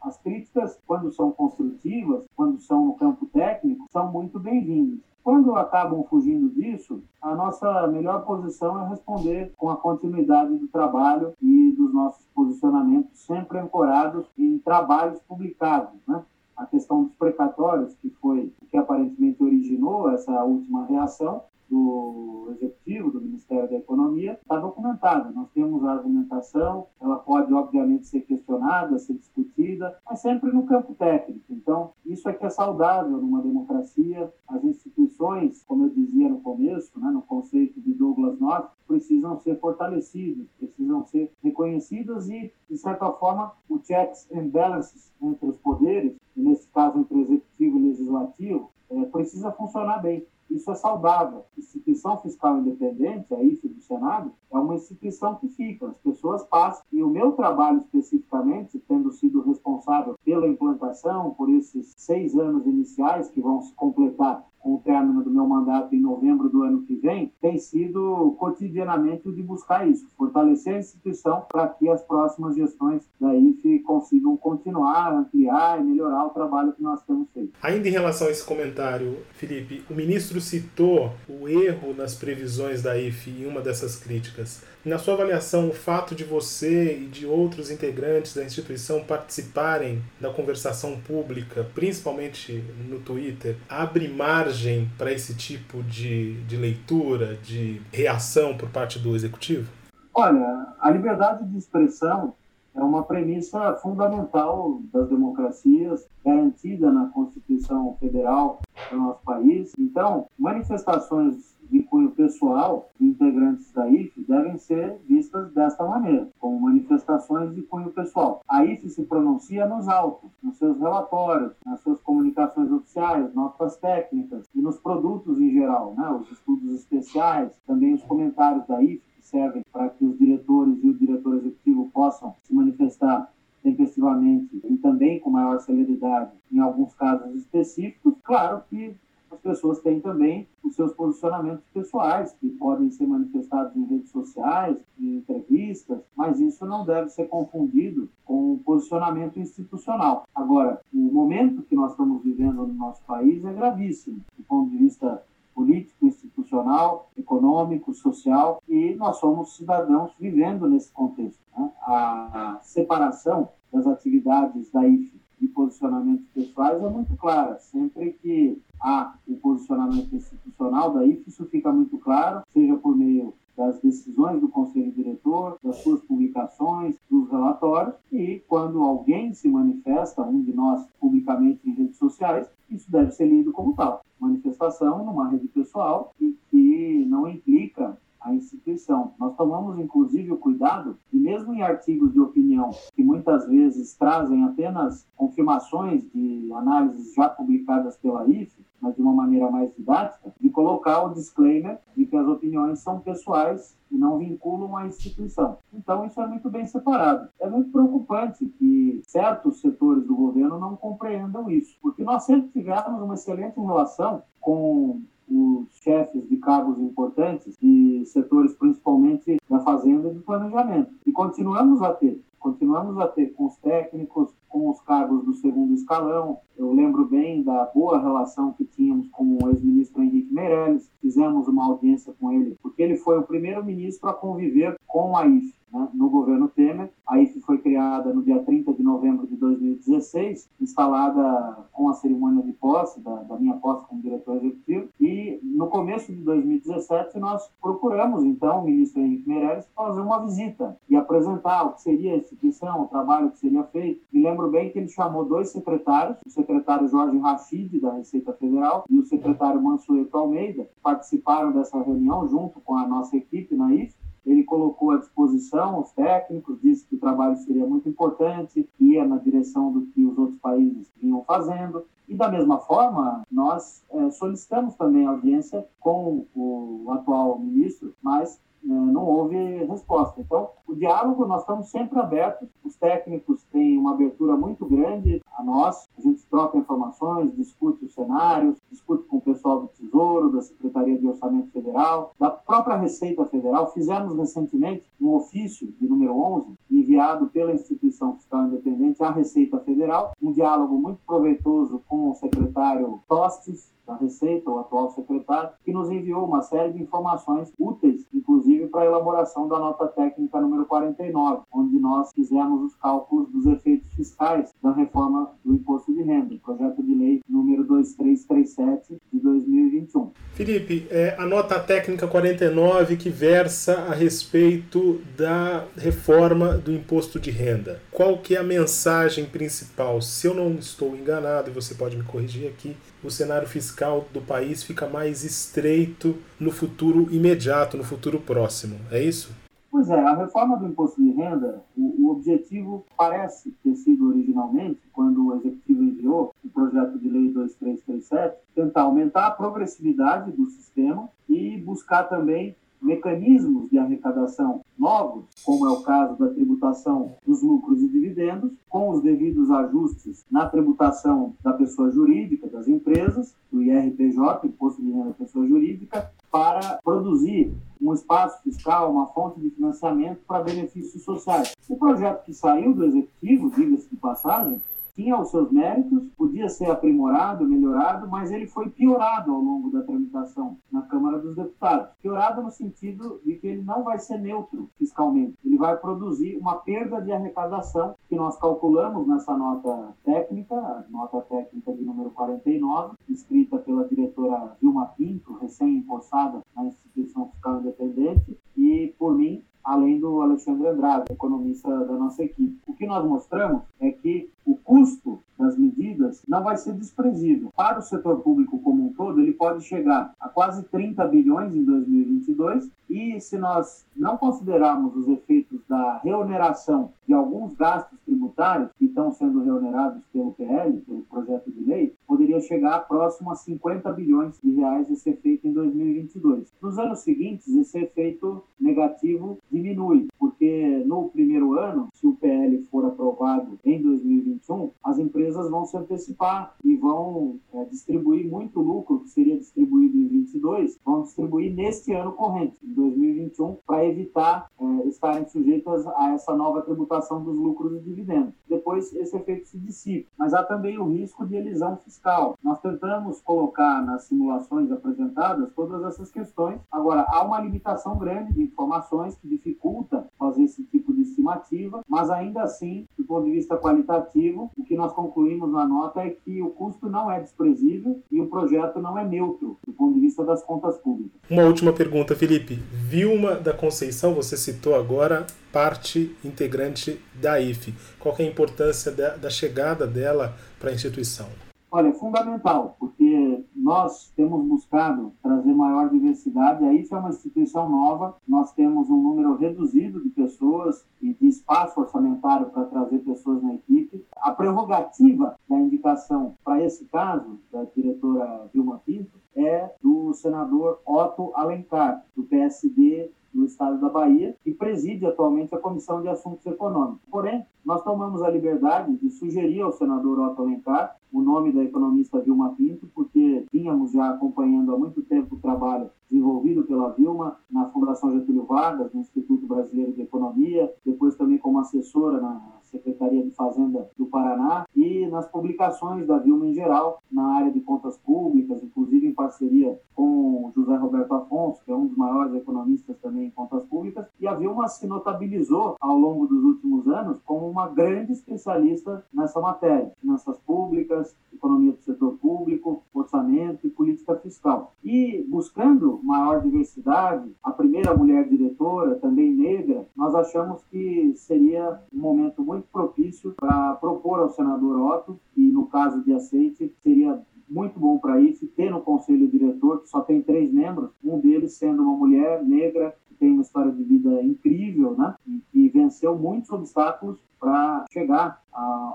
As 0.00 0.16
críticas, 0.18 0.78
quando 0.86 1.10
são 1.12 1.32
construtivas, 1.32 2.24
quando 2.36 2.60
são 2.60 2.86
no 2.86 2.94
campo 2.94 3.26
técnico, 3.26 3.86
são 3.90 4.10
muito 4.12 4.38
bem-vindas. 4.38 5.00
Quando 5.22 5.54
acabam 5.56 6.04
fugindo 6.04 6.48
disso, 6.48 7.02
a 7.20 7.34
nossa 7.34 7.86
melhor 7.88 8.24
posição 8.24 8.80
é 8.80 8.88
responder 8.88 9.52
com 9.56 9.68
a 9.68 9.76
continuidade 9.76 10.56
do 10.56 10.68
trabalho 10.68 11.34
e 11.42 11.72
dos 11.72 11.92
nossos 11.92 12.24
posicionamentos 12.34 13.18
sempre 13.18 13.58
ancorados 13.58 14.26
em 14.38 14.58
trabalhos 14.58 15.20
publicados, 15.28 16.00
né? 16.06 16.22
A 16.56 16.64
questão 16.66 17.04
dos 17.04 17.12
precatórios, 17.12 17.94
que 17.96 18.10
foi 18.10 18.52
o 18.62 18.66
que 18.66 18.76
aparentemente 18.76 19.42
originou 19.42 20.10
essa 20.10 20.42
última 20.42 20.86
reação, 20.86 21.42
do 21.68 22.48
Executivo, 22.50 23.10
do 23.10 23.20
Ministério 23.20 23.68
da 23.68 23.76
Economia, 23.76 24.38
está 24.40 24.58
documentada. 24.58 25.30
Nós 25.30 25.50
temos 25.50 25.84
a 25.84 25.92
argumentação, 25.92 26.86
ela 27.00 27.16
pode, 27.16 27.52
obviamente, 27.52 28.06
ser 28.06 28.20
questionada, 28.22 28.98
ser 28.98 29.14
discutida, 29.14 29.96
mas 30.08 30.20
sempre 30.20 30.50
no 30.52 30.64
campo 30.64 30.94
técnico. 30.94 31.44
Então, 31.50 31.92
isso 32.04 32.28
é 32.28 32.32
que 32.32 32.44
é 32.44 32.50
saudável 32.50 33.18
numa 33.18 33.42
democracia. 33.42 34.32
As 34.46 34.64
instituições, 34.64 35.62
como 35.64 35.84
eu 35.84 35.90
dizia 35.90 36.28
no 36.28 36.40
começo, 36.40 36.98
né, 36.98 37.10
no 37.10 37.22
conceito 37.22 37.80
de 37.80 37.92
Douglas 37.92 38.38
North, 38.40 38.70
precisam 38.86 39.38
ser 39.38 39.58
fortalecidas, 39.60 40.46
precisam 40.58 41.04
ser 41.04 41.30
reconhecidas 41.42 42.28
e, 42.30 42.52
de 42.68 42.76
certa 42.76 43.10
forma, 43.12 43.52
o 43.68 43.78
checks 43.78 44.26
and 44.32 44.48
balances 44.48 45.12
entre 45.20 45.46
os 45.46 45.58
poderes, 45.58 46.16
nesse 46.34 46.66
caso 46.68 46.98
entre 46.98 47.18
o 47.18 47.20
executivo 47.20 47.78
e 47.78 47.80
o 47.80 47.88
legislativo, 47.88 48.70
é, 48.90 49.04
precisa 49.06 49.52
funcionar 49.52 49.98
bem. 49.98 50.26
Isso 50.50 50.70
é 50.70 50.74
saudável. 50.74 51.44
Instituição 51.56 52.16
fiscal 52.18 52.58
independente, 52.58 53.34
a 53.34 53.42
IFE 53.42 53.68
do 53.68 53.80
Senado, 53.82 54.32
é 54.50 54.58
uma 54.58 54.74
instituição 54.74 55.34
que 55.36 55.48
fica, 55.48 55.88
as 55.88 55.98
pessoas 55.98 56.42
passam. 56.44 56.82
E 56.92 57.02
o 57.02 57.08
meu 57.08 57.32
trabalho 57.32 57.78
especificamente, 57.78 58.78
tendo 58.88 59.10
sido 59.12 59.42
responsável 59.42 60.16
pela 60.24 60.48
implantação, 60.48 61.34
por 61.34 61.50
esses 61.50 61.94
seis 61.96 62.36
anos 62.36 62.66
iniciais 62.66 63.28
que 63.30 63.40
vão 63.40 63.60
se 63.60 63.72
completar 63.74 64.44
com 64.58 64.74
o 64.74 64.78
término 64.78 65.22
do 65.22 65.30
meu 65.30 65.46
mandato 65.46 65.94
em 65.94 66.00
novembro 66.00 66.48
do 66.48 66.62
ano 66.62 66.82
que 66.82 66.96
vem, 66.96 67.32
tem 67.40 67.58
sido 67.58 68.36
cotidianamente 68.38 69.28
o 69.28 69.32
de 69.32 69.42
buscar 69.42 69.88
isso, 69.88 70.06
fortalecer 70.16 70.74
a 70.74 70.78
instituição 70.78 71.44
para 71.50 71.68
que 71.68 71.88
as 71.88 72.02
próximas 72.02 72.56
gestões 72.56 73.02
da 73.20 73.34
IFE 73.34 73.80
consigam 73.80 74.36
continuar, 74.36 75.12
ampliar 75.14 75.80
e 75.80 75.84
melhorar 75.84 76.26
o 76.26 76.30
trabalho 76.30 76.72
que 76.72 76.82
nós 76.82 77.02
temos 77.02 77.28
feito. 77.32 77.52
Ainda 77.62 77.88
em 77.88 77.92
relação 77.92 78.26
a 78.26 78.30
esse 78.30 78.44
comentário, 78.44 79.18
Felipe, 79.32 79.82
o 79.88 79.94
ministro 79.94 80.40
citou 80.40 81.12
o 81.28 81.48
erro 81.48 81.94
nas 81.94 82.14
previsões 82.14 82.82
da 82.82 82.98
IFE 82.98 83.42
em 83.42 83.46
uma 83.46 83.60
dessas 83.60 83.96
críticas. 83.96 84.64
Na 84.84 84.98
sua 84.98 85.14
avaliação, 85.14 85.68
o 85.68 85.72
fato 85.72 86.14
de 86.14 86.24
você 86.24 86.96
e 86.96 87.06
de 87.06 87.26
outros 87.26 87.70
integrantes 87.70 88.34
da 88.34 88.44
instituição 88.44 89.04
participarem 89.04 90.02
da 90.20 90.30
conversação 90.30 90.98
pública, 91.00 91.66
principalmente 91.74 92.64
no 92.88 92.98
Twitter, 93.00 93.56
abre 93.68 94.08
margem 94.08 94.47
para 94.96 95.12
esse 95.12 95.34
tipo 95.34 95.82
de, 95.82 96.34
de 96.44 96.56
leitura, 96.56 97.36
de 97.36 97.80
reação 97.92 98.56
por 98.56 98.68
parte 98.68 98.98
do 98.98 99.14
executivo? 99.14 99.70
Olha, 100.14 100.66
a 100.80 100.90
liberdade 100.90 101.44
de 101.44 101.58
expressão 101.58 102.34
é 102.74 102.82
uma 102.82 103.02
premissa 103.02 103.74
fundamental 103.76 104.80
das 104.92 105.08
democracias, 105.08 106.08
garantida 106.24 106.92
na 106.92 107.06
Constituição 107.06 107.96
Federal 107.98 108.60
do 108.90 108.96
nosso 108.96 109.22
país. 109.24 109.72
Então, 109.78 110.26
manifestações 110.38 111.56
de 111.70 111.82
cunho 111.82 112.10
pessoal 112.12 112.88
de 112.98 113.06
integrantes 113.06 113.70
da 113.72 113.88
IFE 113.88 114.24
devem 114.26 114.56
ser 114.58 114.98
vistas 115.06 115.52
desta 115.52 115.84
maneira, 115.84 116.28
como 116.38 116.60
manifestações 116.60 117.54
de 117.54 117.62
cunho 117.62 117.90
pessoal. 117.90 118.42
A 118.48 118.64
IFE 118.64 118.88
se 118.88 119.02
pronuncia 119.04 119.66
nos 119.66 119.88
autos, 119.88 120.30
nos 120.42 120.56
seus 120.56 120.78
relatórios, 120.78 121.52
nas 121.64 121.80
suas 121.80 122.00
comunicações 122.00 122.70
oficiais, 122.70 123.34
notas 123.34 123.76
técnicas 123.76 124.48
e 124.54 124.60
nos 124.60 124.78
produtos 124.78 125.38
em 125.40 125.50
geral, 125.50 125.94
né? 125.96 126.08
os 126.10 126.30
estudos 126.30 126.72
especiais, 126.72 127.52
também 127.66 127.94
os 127.94 128.02
comentários 128.02 128.66
da 128.66 128.82
IFE 128.82 129.07
servem 129.28 129.62
para 129.72 129.88
que 129.90 130.04
os 130.04 130.18
diretores 130.18 130.82
e 130.82 130.88
o 130.88 130.94
diretor 130.94 131.36
executivo 131.36 131.90
possam 131.92 132.34
se 132.42 132.54
manifestar 132.54 133.30
tempestivamente 133.62 134.60
e 134.64 134.76
também 134.78 135.20
com 135.20 135.30
maior 135.30 135.60
celeridade 135.60 136.30
em 136.50 136.58
alguns 136.58 136.94
casos 136.94 137.34
específicos. 137.34 138.14
Claro 138.22 138.62
que 138.68 138.94
as 139.30 139.38
pessoas 139.40 139.80
têm 139.80 140.00
também 140.00 140.48
os 140.64 140.74
seus 140.74 140.92
posicionamentos 140.92 141.64
pessoais, 141.72 142.32
que 142.40 142.48
podem 142.48 142.90
ser 142.90 143.06
manifestados 143.06 143.76
em 143.76 143.84
redes 143.84 144.10
sociais, 144.10 144.76
em 144.98 145.16
entrevistas 145.16 146.00
mas 146.16 146.40
isso 146.40 146.64
não 146.64 146.84
deve 146.84 147.10
ser 147.10 147.28
confundido 147.28 148.08
com 148.24 148.54
o 148.54 148.58
posicionamento 148.58 149.38
institucional. 149.38 150.26
Agora, 150.34 150.80
o 150.92 150.98
momento 150.98 151.62
que 151.62 151.74
nós 151.74 151.92
estamos 151.92 152.22
vivendo 152.22 152.66
no 152.66 152.74
nosso 152.74 153.02
país 153.04 153.44
é 153.44 153.52
gravíssimo, 153.52 154.20
do 154.36 154.44
ponto 154.44 154.70
de 154.70 154.78
vista 154.78 155.22
político, 155.54 156.06
institucional, 156.48 157.10
econômico, 157.16 157.92
social, 157.92 158.62
e 158.68 158.94
nós 158.94 159.16
somos 159.18 159.56
cidadãos 159.56 160.12
vivendo 160.18 160.66
nesse 160.66 160.90
contexto. 160.90 161.40
Né? 161.56 161.70
A 161.82 162.58
separação 162.62 163.50
das 163.72 163.86
atividades 163.86 164.70
da 164.70 164.86
IFE 164.86 165.20
e 165.40 165.46
posicionamentos 165.46 166.26
pessoais 166.34 166.82
é 166.82 166.88
muito 166.88 167.14
clara. 167.16 167.58
Sempre 167.58 168.12
que 168.14 168.60
há 168.80 169.14
o 169.28 169.36
posicionamento 169.36 170.14
institucional 170.14 170.92
da 170.92 171.04
IFE, 171.04 171.28
isso 171.28 171.44
fica 171.46 171.70
muito 171.70 171.98
claro, 171.98 172.42
seja 172.52 172.74
por 172.76 172.96
meio 172.96 173.34
das 173.58 173.80
decisões 173.80 174.40
do 174.40 174.48
conselho 174.48 174.92
diretor, 174.92 175.58
das 175.62 175.78
suas 175.82 176.00
publicações, 176.02 176.96
dos 177.10 177.28
relatórios, 177.28 177.96
e 178.12 178.40
quando 178.46 178.80
alguém 178.84 179.34
se 179.34 179.48
manifesta, 179.48 180.22
um 180.22 180.40
de 180.40 180.54
nós 180.54 180.86
publicamente 181.00 181.68
em 181.68 181.74
redes 181.74 181.96
sociais, 181.96 182.48
isso 182.70 182.90
deve 182.90 183.10
ser 183.10 183.26
lido 183.26 183.50
como 183.50 183.74
tal. 183.74 184.04
Manifestação 184.20 185.04
numa 185.04 185.28
rede 185.28 185.48
pessoal 185.48 186.14
e 186.20 186.38
que 186.50 187.04
não 187.06 187.26
implica 187.28 187.98
a 188.20 188.32
instituição. 188.34 189.12
Nós 189.18 189.34
tomamos, 189.36 189.78
inclusive, 189.78 190.32
o 190.32 190.36
cuidado 190.36 190.96
de, 191.12 191.18
mesmo 191.18 191.52
em 191.52 191.62
artigos 191.62 192.12
de 192.12 192.20
opinião, 192.20 192.70
muitas 193.08 193.48
vezes 193.48 193.94
trazem 193.94 194.44
apenas 194.44 195.06
confirmações 195.16 196.04
de 196.12 196.52
análises 196.52 197.14
já 197.14 197.26
publicadas 197.26 197.96
pela 197.96 198.28
IFE, 198.28 198.66
mas 198.82 198.94
de 198.94 199.00
uma 199.00 199.14
maneira 199.14 199.50
mais 199.50 199.74
didática, 199.74 200.30
de 200.38 200.50
colocar 200.50 201.04
o 201.04 201.14
disclaimer 201.14 201.78
de 201.96 202.04
que 202.04 202.14
as 202.14 202.28
opiniões 202.28 202.80
são 202.80 203.00
pessoais 203.00 203.74
e 203.90 203.96
não 203.96 204.18
vinculam 204.18 204.76
a 204.76 204.86
instituição. 204.86 205.56
Então, 205.72 206.04
isso 206.04 206.20
é 206.20 206.26
muito 206.26 206.50
bem 206.50 206.66
separado. 206.66 207.30
É 207.40 207.48
muito 207.48 207.72
preocupante 207.72 208.44
que 208.58 209.00
certos 209.06 209.62
setores 209.62 210.04
do 210.04 210.14
governo 210.14 210.60
não 210.60 210.76
compreendam 210.76 211.50
isso, 211.50 211.78
porque 211.80 212.04
nós 212.04 212.24
sempre 212.24 212.50
tivemos 212.50 213.00
uma 213.00 213.14
excelente 213.14 213.58
relação 213.58 214.22
com 214.38 215.00
os 215.30 215.68
chefes 215.82 216.26
de 216.28 216.36
cargos 216.38 216.78
importantes 216.78 217.56
de 217.60 218.04
setores 218.06 218.54
principalmente 218.54 219.38
da 219.48 219.60
fazenda 219.60 220.08
e 220.08 220.14
do 220.14 220.20
planejamento. 220.20 220.92
E 221.06 221.12
continuamos 221.12 221.82
a 221.82 221.92
ter, 221.92 222.22
continuamos 222.38 222.98
a 222.98 223.08
ter 223.08 223.32
com 223.34 223.46
os 223.46 223.56
técnicos, 223.56 224.30
com 224.48 224.70
os 224.70 224.80
cargos 224.82 225.24
do 225.24 225.34
segundo 225.34 225.74
escalão. 225.74 226.40
Eu 226.56 226.72
lembro 226.72 227.04
bem 227.04 227.42
da 227.42 227.66
boa 227.66 228.00
relação 228.00 228.52
que 228.52 228.64
tínhamos 228.64 229.08
com 229.10 229.38
o 229.42 229.48
ex-ministro 229.50 230.02
Henrique 230.02 230.32
Meirelles. 230.32 230.90
Fizemos 231.00 231.48
uma 231.48 231.66
audiência 231.66 232.14
com 232.18 232.32
ele, 232.32 232.56
porque 232.62 232.82
ele 232.82 232.96
foi 232.96 233.18
o 233.18 233.22
primeiro 233.22 233.64
ministro 233.64 234.08
a 234.08 234.14
conviver 234.14 234.76
com 234.86 235.16
a 235.16 235.26
IFE 235.26 235.57
né, 235.72 235.88
no 235.94 236.08
governo 236.08 236.48
Temer. 236.48 236.90
A 237.06 237.20
IFE 237.20 237.40
foi 237.40 237.58
criada 237.58 238.12
no 238.12 238.22
dia 238.22 238.42
30 238.42 238.72
de 238.74 238.82
novembro 238.82 239.26
de 239.26 239.36
2016, 239.36 240.48
instalada 240.60 241.64
com 241.72 241.88
a 241.88 241.94
cerimônia 241.94 242.42
de 242.42 242.52
posse, 242.52 243.00
da, 243.00 243.22
da 243.22 243.38
minha 243.38 243.54
posse 243.54 243.86
como 243.86 244.02
diretor 244.02 244.36
executivo, 244.36 244.88
e 245.00 245.40
no 245.42 245.68
começo 245.68 246.12
de 246.12 246.20
2017 246.22 247.18
nós 247.18 247.50
procuramos, 247.60 248.24
então, 248.24 248.60
o 248.60 248.64
ministro 248.64 249.00
Henrique 249.00 249.28
Meirelles 249.28 249.68
fazer 249.74 250.00
uma 250.00 250.24
visita 250.24 250.76
e 250.88 250.96
apresentar 250.96 251.64
o 251.64 251.72
que 251.72 251.82
seria 251.82 252.14
a 252.14 252.18
instituição, 252.18 252.82
o 252.82 252.88
trabalho 252.88 253.30
que 253.30 253.38
seria 253.38 253.64
feito. 253.64 254.02
Me 254.12 254.22
lembro 254.22 254.50
bem 254.50 254.70
que 254.70 254.78
ele 254.78 254.88
chamou 254.88 255.24
dois 255.24 255.50
secretários, 255.50 256.16
o 256.26 256.30
secretário 256.30 256.88
Jorge 256.88 257.18
Rachid, 257.18 257.80
da 257.80 257.92
Receita 257.94 258.32
Federal, 258.32 258.84
e 258.88 258.98
o 258.98 259.04
secretário 259.04 259.62
Mansueto 259.62 260.16
Almeida, 260.16 260.68
participaram 260.82 261.52
dessa 261.52 261.80
reunião 261.80 262.26
junto 262.28 262.60
com 262.60 262.76
a 262.76 262.86
nossa 262.86 263.16
equipe 263.16 263.54
na 263.54 263.74
IFE, 263.74 263.94
ele 264.28 264.44
colocou 264.44 264.90
à 264.90 264.98
disposição 264.98 265.80
os 265.80 265.90
técnicos, 265.92 266.60
disse 266.60 266.86
que 266.86 266.96
o 266.96 267.00
trabalho 267.00 267.36
seria 267.38 267.66
muito 267.66 267.88
importante, 267.88 268.68
ia 268.78 269.04
na 269.06 269.16
direção 269.16 269.72
do 269.72 269.86
que 269.86 270.04
os 270.04 270.18
outros 270.18 270.38
países 270.38 270.92
vinham 271.00 271.24
fazendo. 271.24 271.84
E, 272.06 272.14
da 272.14 272.30
mesma 272.30 272.58
forma, 272.58 273.22
nós 273.30 273.82
é, 273.90 274.10
solicitamos 274.10 274.74
também 274.74 275.06
audiência 275.06 275.66
com 275.80 276.26
o 276.34 276.86
atual 276.92 277.38
ministro, 277.38 277.94
mas 278.02 278.38
não 278.62 279.04
houve 279.04 279.36
resposta. 279.64 280.20
Então, 280.20 280.50
o 280.66 280.74
diálogo, 280.74 281.26
nós 281.26 281.40
estamos 281.40 281.68
sempre 281.68 281.98
abertos, 281.98 282.48
os 282.64 282.76
técnicos 282.76 283.42
têm 283.52 283.78
uma 283.78 283.92
abertura 283.92 284.36
muito 284.36 284.66
grande 284.66 285.22
a 285.36 285.42
nós, 285.42 285.88
a 285.96 286.00
gente 286.00 286.26
troca 286.26 286.58
informações, 286.58 287.34
discute 287.34 287.84
os 287.84 287.94
cenários, 287.94 288.58
discute 288.70 289.04
com 289.04 289.18
o 289.18 289.20
pessoal 289.20 289.60
do 289.60 289.68
Tesouro, 289.68 290.32
da 290.32 290.42
Secretaria 290.42 290.98
de 290.98 291.06
Orçamento 291.06 291.50
Federal, 291.50 292.12
da 292.18 292.30
própria 292.30 292.76
Receita 292.76 293.24
Federal. 293.24 293.72
Fizemos 293.72 294.14
recentemente 294.16 294.84
um 295.00 295.14
ofício 295.14 295.72
de 295.80 295.88
número 295.88 296.12
11, 296.12 296.54
enviado 296.70 297.28
pela 297.28 297.52
Instituição 297.52 298.14
Fiscal 298.16 298.44
Independente 298.44 299.02
à 299.02 299.10
Receita 299.10 299.58
Federal, 299.60 300.12
um 300.20 300.32
diálogo 300.32 300.74
muito 300.76 301.00
proveitoso 301.06 301.82
com 301.88 302.10
o 302.10 302.14
secretário 302.14 303.00
Tostes, 303.08 303.72
Receita, 303.98 304.50
o 304.50 304.58
atual 304.58 304.90
secretário, 304.90 305.50
que 305.64 305.72
nos 305.72 305.90
enviou 305.90 306.24
uma 306.24 306.42
série 306.42 306.72
de 306.72 306.82
informações 306.82 307.52
úteis, 307.58 308.06
inclusive 308.12 308.66
para 308.68 308.82
a 308.82 308.86
elaboração 308.86 309.48
da 309.48 309.58
nota 309.58 309.86
técnica 309.88 310.40
número 310.40 310.64
49, 310.66 311.42
onde 311.52 311.78
nós 311.78 312.10
fizemos 312.12 312.62
os 312.62 312.74
cálculos 312.76 313.28
dos 313.30 313.46
efeitos 313.46 313.92
fiscais 313.94 314.54
da 314.62 314.72
reforma 314.72 315.32
do 315.44 315.54
imposto 315.54 315.92
de 315.92 316.02
renda, 316.02 316.34
projeto 316.42 316.82
de 316.82 316.94
lei 316.94 317.20
número 317.28 317.64
2337 317.64 318.98
de 319.12 319.20
2021. 319.20 320.10
Felipe, 320.34 320.86
é, 320.90 321.16
a 321.18 321.26
nota 321.26 321.58
técnica 321.58 322.06
49 322.06 322.96
que 322.96 323.10
versa 323.10 323.74
a 323.74 323.94
respeito 323.94 325.00
da 325.16 325.64
reforma 325.76 326.56
do 326.56 326.72
imposto 326.72 327.18
de 327.18 327.30
renda. 327.30 327.80
Qual 327.90 328.18
que 328.18 328.36
é 328.36 328.38
a 328.38 328.44
mensagem 328.44 329.24
principal? 329.26 330.00
Se 330.00 330.26
eu 330.26 330.34
não 330.34 330.52
estou 330.54 330.96
enganado, 330.96 331.50
e 331.50 331.52
você 331.52 331.74
pode 331.74 331.96
me 331.96 332.04
corrigir 332.04 332.48
aqui, 332.48 332.76
o 333.08 333.10
cenário 333.10 333.48
fiscal 333.48 334.06
do 334.12 334.20
país 334.20 334.62
fica 334.62 334.86
mais 334.86 335.24
estreito 335.24 336.16
no 336.38 336.50
futuro 336.50 337.08
imediato, 337.10 337.76
no 337.76 337.84
futuro 337.84 338.20
próximo. 338.20 338.76
É 338.90 339.02
isso? 339.02 339.34
Pois 339.70 339.90
é, 339.90 339.98
a 339.98 340.14
reforma 340.14 340.56
do 340.56 340.66
imposto 340.66 341.02
de 341.02 341.10
renda, 341.10 341.62
o, 341.76 342.06
o, 342.06 342.10
objetivo 342.10 342.86
parece 342.96 343.50
ter 343.62 343.74
sido 343.76 344.08
originalmente, 344.08 344.80
quando 344.92 345.26
o 345.26 345.34
Executivo 345.36 345.82
enviou 345.82 346.34
o 346.44 346.48
projeto 346.48 346.98
de 346.98 347.08
lei 347.08 347.30
2337, 347.30 348.36
tentar 348.54 348.82
aumentar 348.82 349.26
a 349.26 349.30
progressividade 349.30 350.32
do 350.32 350.46
sistema 350.46 351.08
e 351.28 351.58
buscar 351.58 352.04
também 352.04 352.56
mecanismos 352.80 353.68
de 353.70 353.78
arrecadação 353.78 354.62
novos, 354.78 355.24
como 355.44 355.66
é 355.66 355.70
o 355.70 355.82
caso 355.82 356.16
da 356.18 356.28
tributação 356.28 357.16
dos 357.26 357.42
lucros 357.42 357.82
e 357.82 357.88
dividendos, 357.88 358.52
com 358.68 358.90
os 358.90 359.02
devidos 359.02 359.50
ajustes 359.50 360.24
na 360.30 360.46
tributação 360.46 361.34
da 361.42 361.52
pessoa 361.52 361.90
jurídica, 361.90 362.46
das 362.48 362.68
empresas, 362.68 363.34
do 363.50 363.62
IRPJ, 363.62 364.46
Imposto 364.46 364.82
de 364.82 364.90
Renda 364.90 365.08
da 365.08 365.14
Pessoa 365.14 365.46
Jurídica, 365.46 366.12
para 366.30 366.78
produzir 366.84 367.52
um 367.80 367.94
espaço 367.94 368.42
fiscal, 368.42 368.90
uma 368.90 369.06
fonte 369.06 369.40
de 369.40 369.50
financiamento 369.50 370.20
para 370.26 370.42
benefícios 370.44 371.02
sociais. 371.02 371.54
O 371.68 371.76
projeto 371.76 372.24
que 372.24 372.34
saiu 372.34 372.74
do 372.74 372.84
Executivo, 372.84 373.50
diga-se 373.50 373.88
de 373.88 373.96
passagem, 373.96 374.60
tinha 374.98 375.16
os 375.16 375.30
seus 375.30 375.48
méritos, 375.52 376.08
podia 376.16 376.48
ser 376.48 376.68
aprimorado, 376.68 377.46
melhorado, 377.46 378.08
mas 378.08 378.32
ele 378.32 378.48
foi 378.48 378.68
piorado 378.68 379.32
ao 379.32 379.40
longo 379.40 379.70
da 379.70 379.80
tramitação 379.84 380.58
na 380.72 380.82
Câmara 380.82 381.20
dos 381.20 381.36
Deputados. 381.36 381.90
Piorado 382.02 382.42
no 382.42 382.50
sentido 382.50 383.20
de 383.24 383.36
que 383.36 383.46
ele 383.46 383.62
não 383.62 383.84
vai 383.84 384.00
ser 384.00 384.18
neutro 384.18 384.68
fiscalmente. 384.76 385.38
Ele 385.44 385.56
vai 385.56 385.76
produzir 385.76 386.36
uma 386.38 386.56
perda 386.56 387.00
de 387.00 387.12
arrecadação 387.12 387.94
que 388.08 388.16
nós 388.16 388.36
calculamos 388.40 389.06
nessa 389.06 389.36
nota 389.36 389.94
técnica, 390.04 390.56
a 390.56 390.84
nota 390.90 391.20
técnica 391.20 391.72
de 391.72 391.84
número 391.84 392.10
49, 392.10 392.96
escrita 393.08 393.56
pela 393.58 393.86
diretora 393.86 394.56
Vilma 394.60 394.86
Pinto, 394.96 395.34
recém-impossada 395.34 396.40
na 396.56 396.64
Instituição 396.64 397.28
Fiscal 397.28 397.60
Independente, 397.60 398.36
e 398.56 398.92
por 398.98 399.14
mim 399.14 399.44
além 399.68 400.00
do 400.00 400.22
Alexandre 400.22 400.66
Andrade, 400.66 401.12
economista 401.12 401.68
da 401.68 401.92
nossa 401.92 402.24
equipe. 402.24 402.58
O 402.66 402.72
que 402.72 402.86
nós 402.86 403.04
mostramos 403.04 403.62
é 403.78 403.90
que 403.90 404.30
o 404.46 404.56
custo 404.56 405.20
das 405.38 405.58
medidas 405.58 406.22
não 406.26 406.42
vai 406.42 406.56
ser 406.56 406.72
desprezível. 406.72 407.52
Para 407.54 407.78
o 407.78 407.82
setor 407.82 408.20
público 408.20 408.58
como 408.60 408.86
um 408.86 408.92
todo, 408.94 409.20
ele 409.20 409.32
pode 409.32 409.62
chegar 409.64 410.14
a 410.18 410.28
quase 410.28 410.62
30 410.64 411.06
bilhões 411.06 411.54
em 411.54 411.64
2022 411.64 412.70
e 412.88 413.20
se 413.20 413.36
nós 413.36 413.84
não 413.94 414.16
considerarmos 414.16 414.96
os 414.96 415.06
efeitos 415.06 415.60
da 415.68 415.98
reoneração 416.02 416.90
de 417.06 417.12
alguns 417.12 417.54
gastos 417.54 417.98
tributários 418.06 418.70
que 418.78 418.87
estão 418.98 419.12
sendo 419.12 419.42
reonerados 419.42 420.02
pelo 420.12 420.32
PL, 420.32 420.78
pelo 420.80 421.02
projeto 421.02 421.50
de 421.50 421.64
lei, 421.64 421.94
poderia 422.06 422.40
chegar 422.40 422.86
próximo 422.88 423.30
a 423.30 423.36
50 423.36 423.92
bilhões 423.92 424.40
de 424.42 424.50
reais 424.52 424.90
esse 424.90 425.10
efeito 425.10 425.46
em 425.46 425.52
2022. 425.52 426.52
Nos 426.60 426.78
anos 426.78 427.00
seguintes, 427.00 427.54
esse 427.54 427.78
efeito 427.78 428.42
negativo 428.60 429.38
diminui, 429.50 430.08
porque 430.18 430.82
no 430.84 431.08
primeiro 431.10 431.58
ano, 431.58 431.88
se 431.94 432.06
o 432.06 432.14
PL 432.14 432.62
for 432.70 432.84
aprovado 432.84 433.58
em 433.64 433.80
2021, 433.82 434.70
as 434.82 434.98
empresas 434.98 435.38
empresas 435.38 435.50
vão 435.50 435.64
se 435.64 435.76
antecipar 435.76 436.54
e 436.64 436.76
vão 436.76 437.38
é, 437.52 437.64
distribuir 437.66 438.28
muito 438.28 438.60
lucro 438.60 439.00
que 439.00 439.10
seria 439.10 439.36
distribuído 439.36 439.96
em 439.96 440.08
22, 440.08 440.78
vão 440.84 441.02
distribuir 441.02 441.54
neste 441.54 441.92
ano 441.92 442.12
corrente, 442.12 442.56
em 442.64 442.72
2021, 442.72 443.56
para 443.66 443.84
evitar 443.86 444.50
é, 444.60 444.88
estarem 444.88 445.26
sujeitas 445.28 445.86
a 445.86 446.12
essa 446.14 446.34
nova 446.34 446.62
tributação 446.62 447.22
dos 447.22 447.36
lucros 447.36 447.74
e 447.74 447.80
dividendos. 447.80 448.34
Depois 448.48 448.87
esse 448.96 449.16
efeito 449.16 449.48
se 449.48 449.58
dissipa. 449.58 450.08
Mas 450.18 450.34
há 450.34 450.42
também 450.42 450.78
o 450.78 450.88
risco 450.88 451.26
de 451.26 451.36
elisão 451.36 451.76
fiscal. 451.78 452.36
Nós 452.42 452.60
tentamos 452.60 453.20
colocar 453.20 453.84
nas 453.84 454.04
simulações 454.04 454.70
apresentadas 454.70 455.52
todas 455.54 455.82
essas 455.84 456.10
questões. 456.10 456.60
Agora, 456.70 457.04
há 457.08 457.22
uma 457.22 457.40
limitação 457.40 457.96
grande 457.98 458.32
de 458.32 458.42
informações 458.42 459.16
que 459.16 459.28
dificulta 459.28 460.06
fazer 460.18 460.44
esse 460.44 460.64
tipo 460.64 460.92
de 460.92 461.02
estimativa, 461.02 461.82
mas 461.88 462.10
ainda 462.10 462.42
assim, 462.42 462.86
do 462.96 463.04
ponto 463.04 463.26
de 463.26 463.32
vista 463.32 463.56
qualitativo, 463.56 464.50
o 464.56 464.64
que 464.64 464.76
nós 464.76 464.92
concluímos 464.92 465.50
na 465.50 465.66
nota 465.66 466.00
é 466.00 466.10
que 466.10 466.42
o 466.42 466.50
custo 466.50 466.88
não 466.88 467.10
é 467.10 467.20
desprezível 467.20 468.00
e 468.10 468.20
o 468.20 468.28
projeto 468.28 468.80
não 468.80 468.98
é 468.98 469.04
neutro 469.04 469.58
do 469.66 469.72
ponto 469.72 469.94
de 469.94 470.00
vista 470.00 470.24
das 470.24 470.42
contas 470.42 470.78
públicas. 470.78 471.20
Uma 471.30 471.44
última 471.44 471.72
pergunta, 471.72 472.14
Felipe. 472.14 472.54
Vilma 472.54 473.34
da 473.34 473.52
Conceição, 473.52 474.14
você 474.14 474.36
citou 474.36 474.74
agora 474.74 475.26
parte 475.52 476.16
integrante 476.24 477.00
da 477.14 477.40
IFE. 477.40 477.74
Qual 477.98 478.14
é 478.18 478.22
a 478.22 478.26
importância 478.26 478.92
da, 478.92 479.16
da 479.16 479.30
chegada 479.30 479.86
dela 479.86 480.34
para 480.58 480.70
a 480.70 480.74
instituição? 480.74 481.28
Olha, 481.70 481.88
é 481.88 481.92
fundamental, 481.92 482.76
porque 482.80 483.44
nós 483.54 484.10
temos 484.16 484.42
buscado 484.46 485.12
trazer 485.22 485.52
maior 485.52 485.90
diversidade. 485.90 486.64
A 486.64 486.72
IFE 486.72 486.94
é 486.94 486.96
uma 486.96 487.10
instituição 487.10 487.68
nova, 487.68 488.16
nós 488.26 488.52
temos 488.54 488.88
um 488.88 488.96
número 488.96 489.36
reduzido 489.36 490.02
de 490.02 490.08
pessoas 490.08 490.86
e 491.02 491.12
de 491.12 491.28
espaço 491.28 491.78
orçamentário 491.78 492.46
para 492.46 492.64
trazer 492.64 493.00
pessoas 493.00 493.42
na 493.42 493.54
equipe. 493.54 494.02
A 494.16 494.30
prerrogativa 494.30 495.38
da 495.46 495.58
indicação 495.58 496.36
para 496.42 496.64
esse 496.64 496.86
caso, 496.86 497.38
da 497.52 497.64
diretora 497.64 498.48
Vilma 498.54 498.80
Pinto, 498.86 499.18
é 499.36 499.70
do 499.82 500.14
senador 500.14 500.80
Otto 500.86 501.32
Alencar, 501.34 502.02
do 502.16 502.22
PSD 502.22 503.10
do 503.38 503.44
Estado 503.44 503.80
da 503.80 503.88
Bahia, 503.88 504.34
que 504.42 504.52
preside 504.52 505.06
atualmente 505.06 505.54
a 505.54 505.58
Comissão 505.58 506.02
de 506.02 506.08
Assuntos 506.08 506.44
Econômicos. 506.44 507.08
Porém, 507.08 507.46
nós 507.64 507.82
tomamos 507.82 508.20
a 508.22 508.30
liberdade 508.30 508.96
de 508.96 509.10
sugerir 509.10 509.60
ao 509.60 509.72
senador 509.72 510.18
Otto 510.18 510.42
Alencar 510.42 510.96
o 511.12 511.22
nome 511.22 511.52
da 511.52 511.62
economista 511.62 512.20
Vilma 512.20 512.54
Pinto, 512.54 512.86
porque 512.94 513.44
vínhamos 513.52 513.92
já 513.92 514.10
acompanhando 514.10 514.74
há 514.74 514.78
muito 514.78 515.02
tempo 515.02 515.36
o 515.36 515.40
trabalho 515.40 515.90
desenvolvido 516.08 516.64
pela 516.64 516.90
Vilma 516.90 517.38
na 517.50 517.66
Fundação 517.70 518.12
Getúlio 518.12 518.44
Vargas, 518.44 518.92
no 518.92 519.00
Instituto 519.00 519.46
Brasileiro 519.46 519.92
de 519.92 520.02
Economia, 520.02 520.70
depois 520.84 521.14
também 521.14 521.38
como 521.38 521.60
assessora 521.60 522.20
na 522.20 522.57
Secretaria 522.68 523.22
de 523.22 523.30
Fazenda 523.30 523.88
do 523.96 524.06
Paraná 524.06 524.66
e 524.74 525.06
nas 525.06 525.26
publicações 525.26 526.06
da 526.06 526.18
Vilma 526.18 526.46
em 526.46 526.54
geral, 526.54 527.02
na 527.10 527.36
área 527.36 527.52
de 527.52 527.60
contas 527.60 527.96
públicas, 527.98 528.62
inclusive 528.62 529.06
em 529.06 529.14
parceria 529.14 529.78
com 529.94 530.52
José 530.54 530.76
Roberto 530.76 531.14
Afonso, 531.14 531.62
que 531.64 531.72
é 531.72 531.76
um 531.76 531.86
dos 531.86 531.96
maiores 531.96 532.34
economistas 532.34 532.96
também 532.98 533.26
em 533.26 533.30
contas 533.30 533.64
públicas, 533.64 534.06
e 534.20 534.26
a 534.26 534.34
Vilma 534.34 534.68
se 534.68 534.86
notabilizou 534.86 535.76
ao 535.80 535.96
longo 535.96 536.26
dos 536.26 536.42
últimos 536.44 536.86
anos 536.88 537.18
como 537.24 537.48
uma 537.48 537.68
grande 537.68 538.12
especialista 538.12 539.04
nessa 539.12 539.40
matéria, 539.40 539.92
finanças 540.00 540.38
públicas, 540.38 541.14
economia 541.32 541.72
do 541.72 541.82
setor 541.82 542.16
público, 542.18 542.82
orçamento 542.92 543.66
e 543.66 543.70
política 543.70 544.16
fiscal. 544.16 544.74
E 544.82 545.24
buscando 545.28 546.00
maior 546.02 546.42
diversidade, 546.42 547.30
a 547.42 547.50
primeira 547.50 547.96
mulher 547.96 548.28
diretora, 548.28 548.96
também 548.96 549.32
negra, 549.32 549.86
nós 549.96 550.14
achamos 550.14 550.62
que 550.70 551.12
seria 551.16 551.80
um 551.92 552.00
momento 552.00 552.42
muito 552.42 552.57
propício 552.60 553.34
para 553.36 553.74
propor 553.74 554.20
ao 554.20 554.30
senador 554.30 554.80
Otto, 554.80 555.18
e 555.36 555.40
no 555.50 555.66
caso 555.66 556.02
de 556.02 556.12
aceite, 556.12 556.72
seria 556.82 557.20
muito 557.48 557.80
bom 557.80 557.98
para 557.98 558.20
isso, 558.20 558.46
ter 558.48 558.70
no 558.70 558.80
conselho 558.80 559.26
diretor, 559.28 559.80
que 559.80 559.88
só 559.88 560.00
tem 560.00 560.20
três 560.20 560.52
membros, 560.52 560.90
um 561.02 561.18
deles 561.18 561.54
sendo 561.54 561.82
uma 561.82 561.96
mulher 561.96 562.44
negra, 562.44 562.94
tem 563.18 563.32
uma 563.32 563.42
história 563.42 563.72
de 563.72 563.82
vida 563.82 564.22
incrível, 564.22 564.96
né? 564.96 565.14
E 565.26 565.40
que 565.52 565.68
venceu 565.68 566.16
muitos 566.18 566.50
obstáculos 566.50 567.18
para 567.40 567.84
chegar 567.90 568.42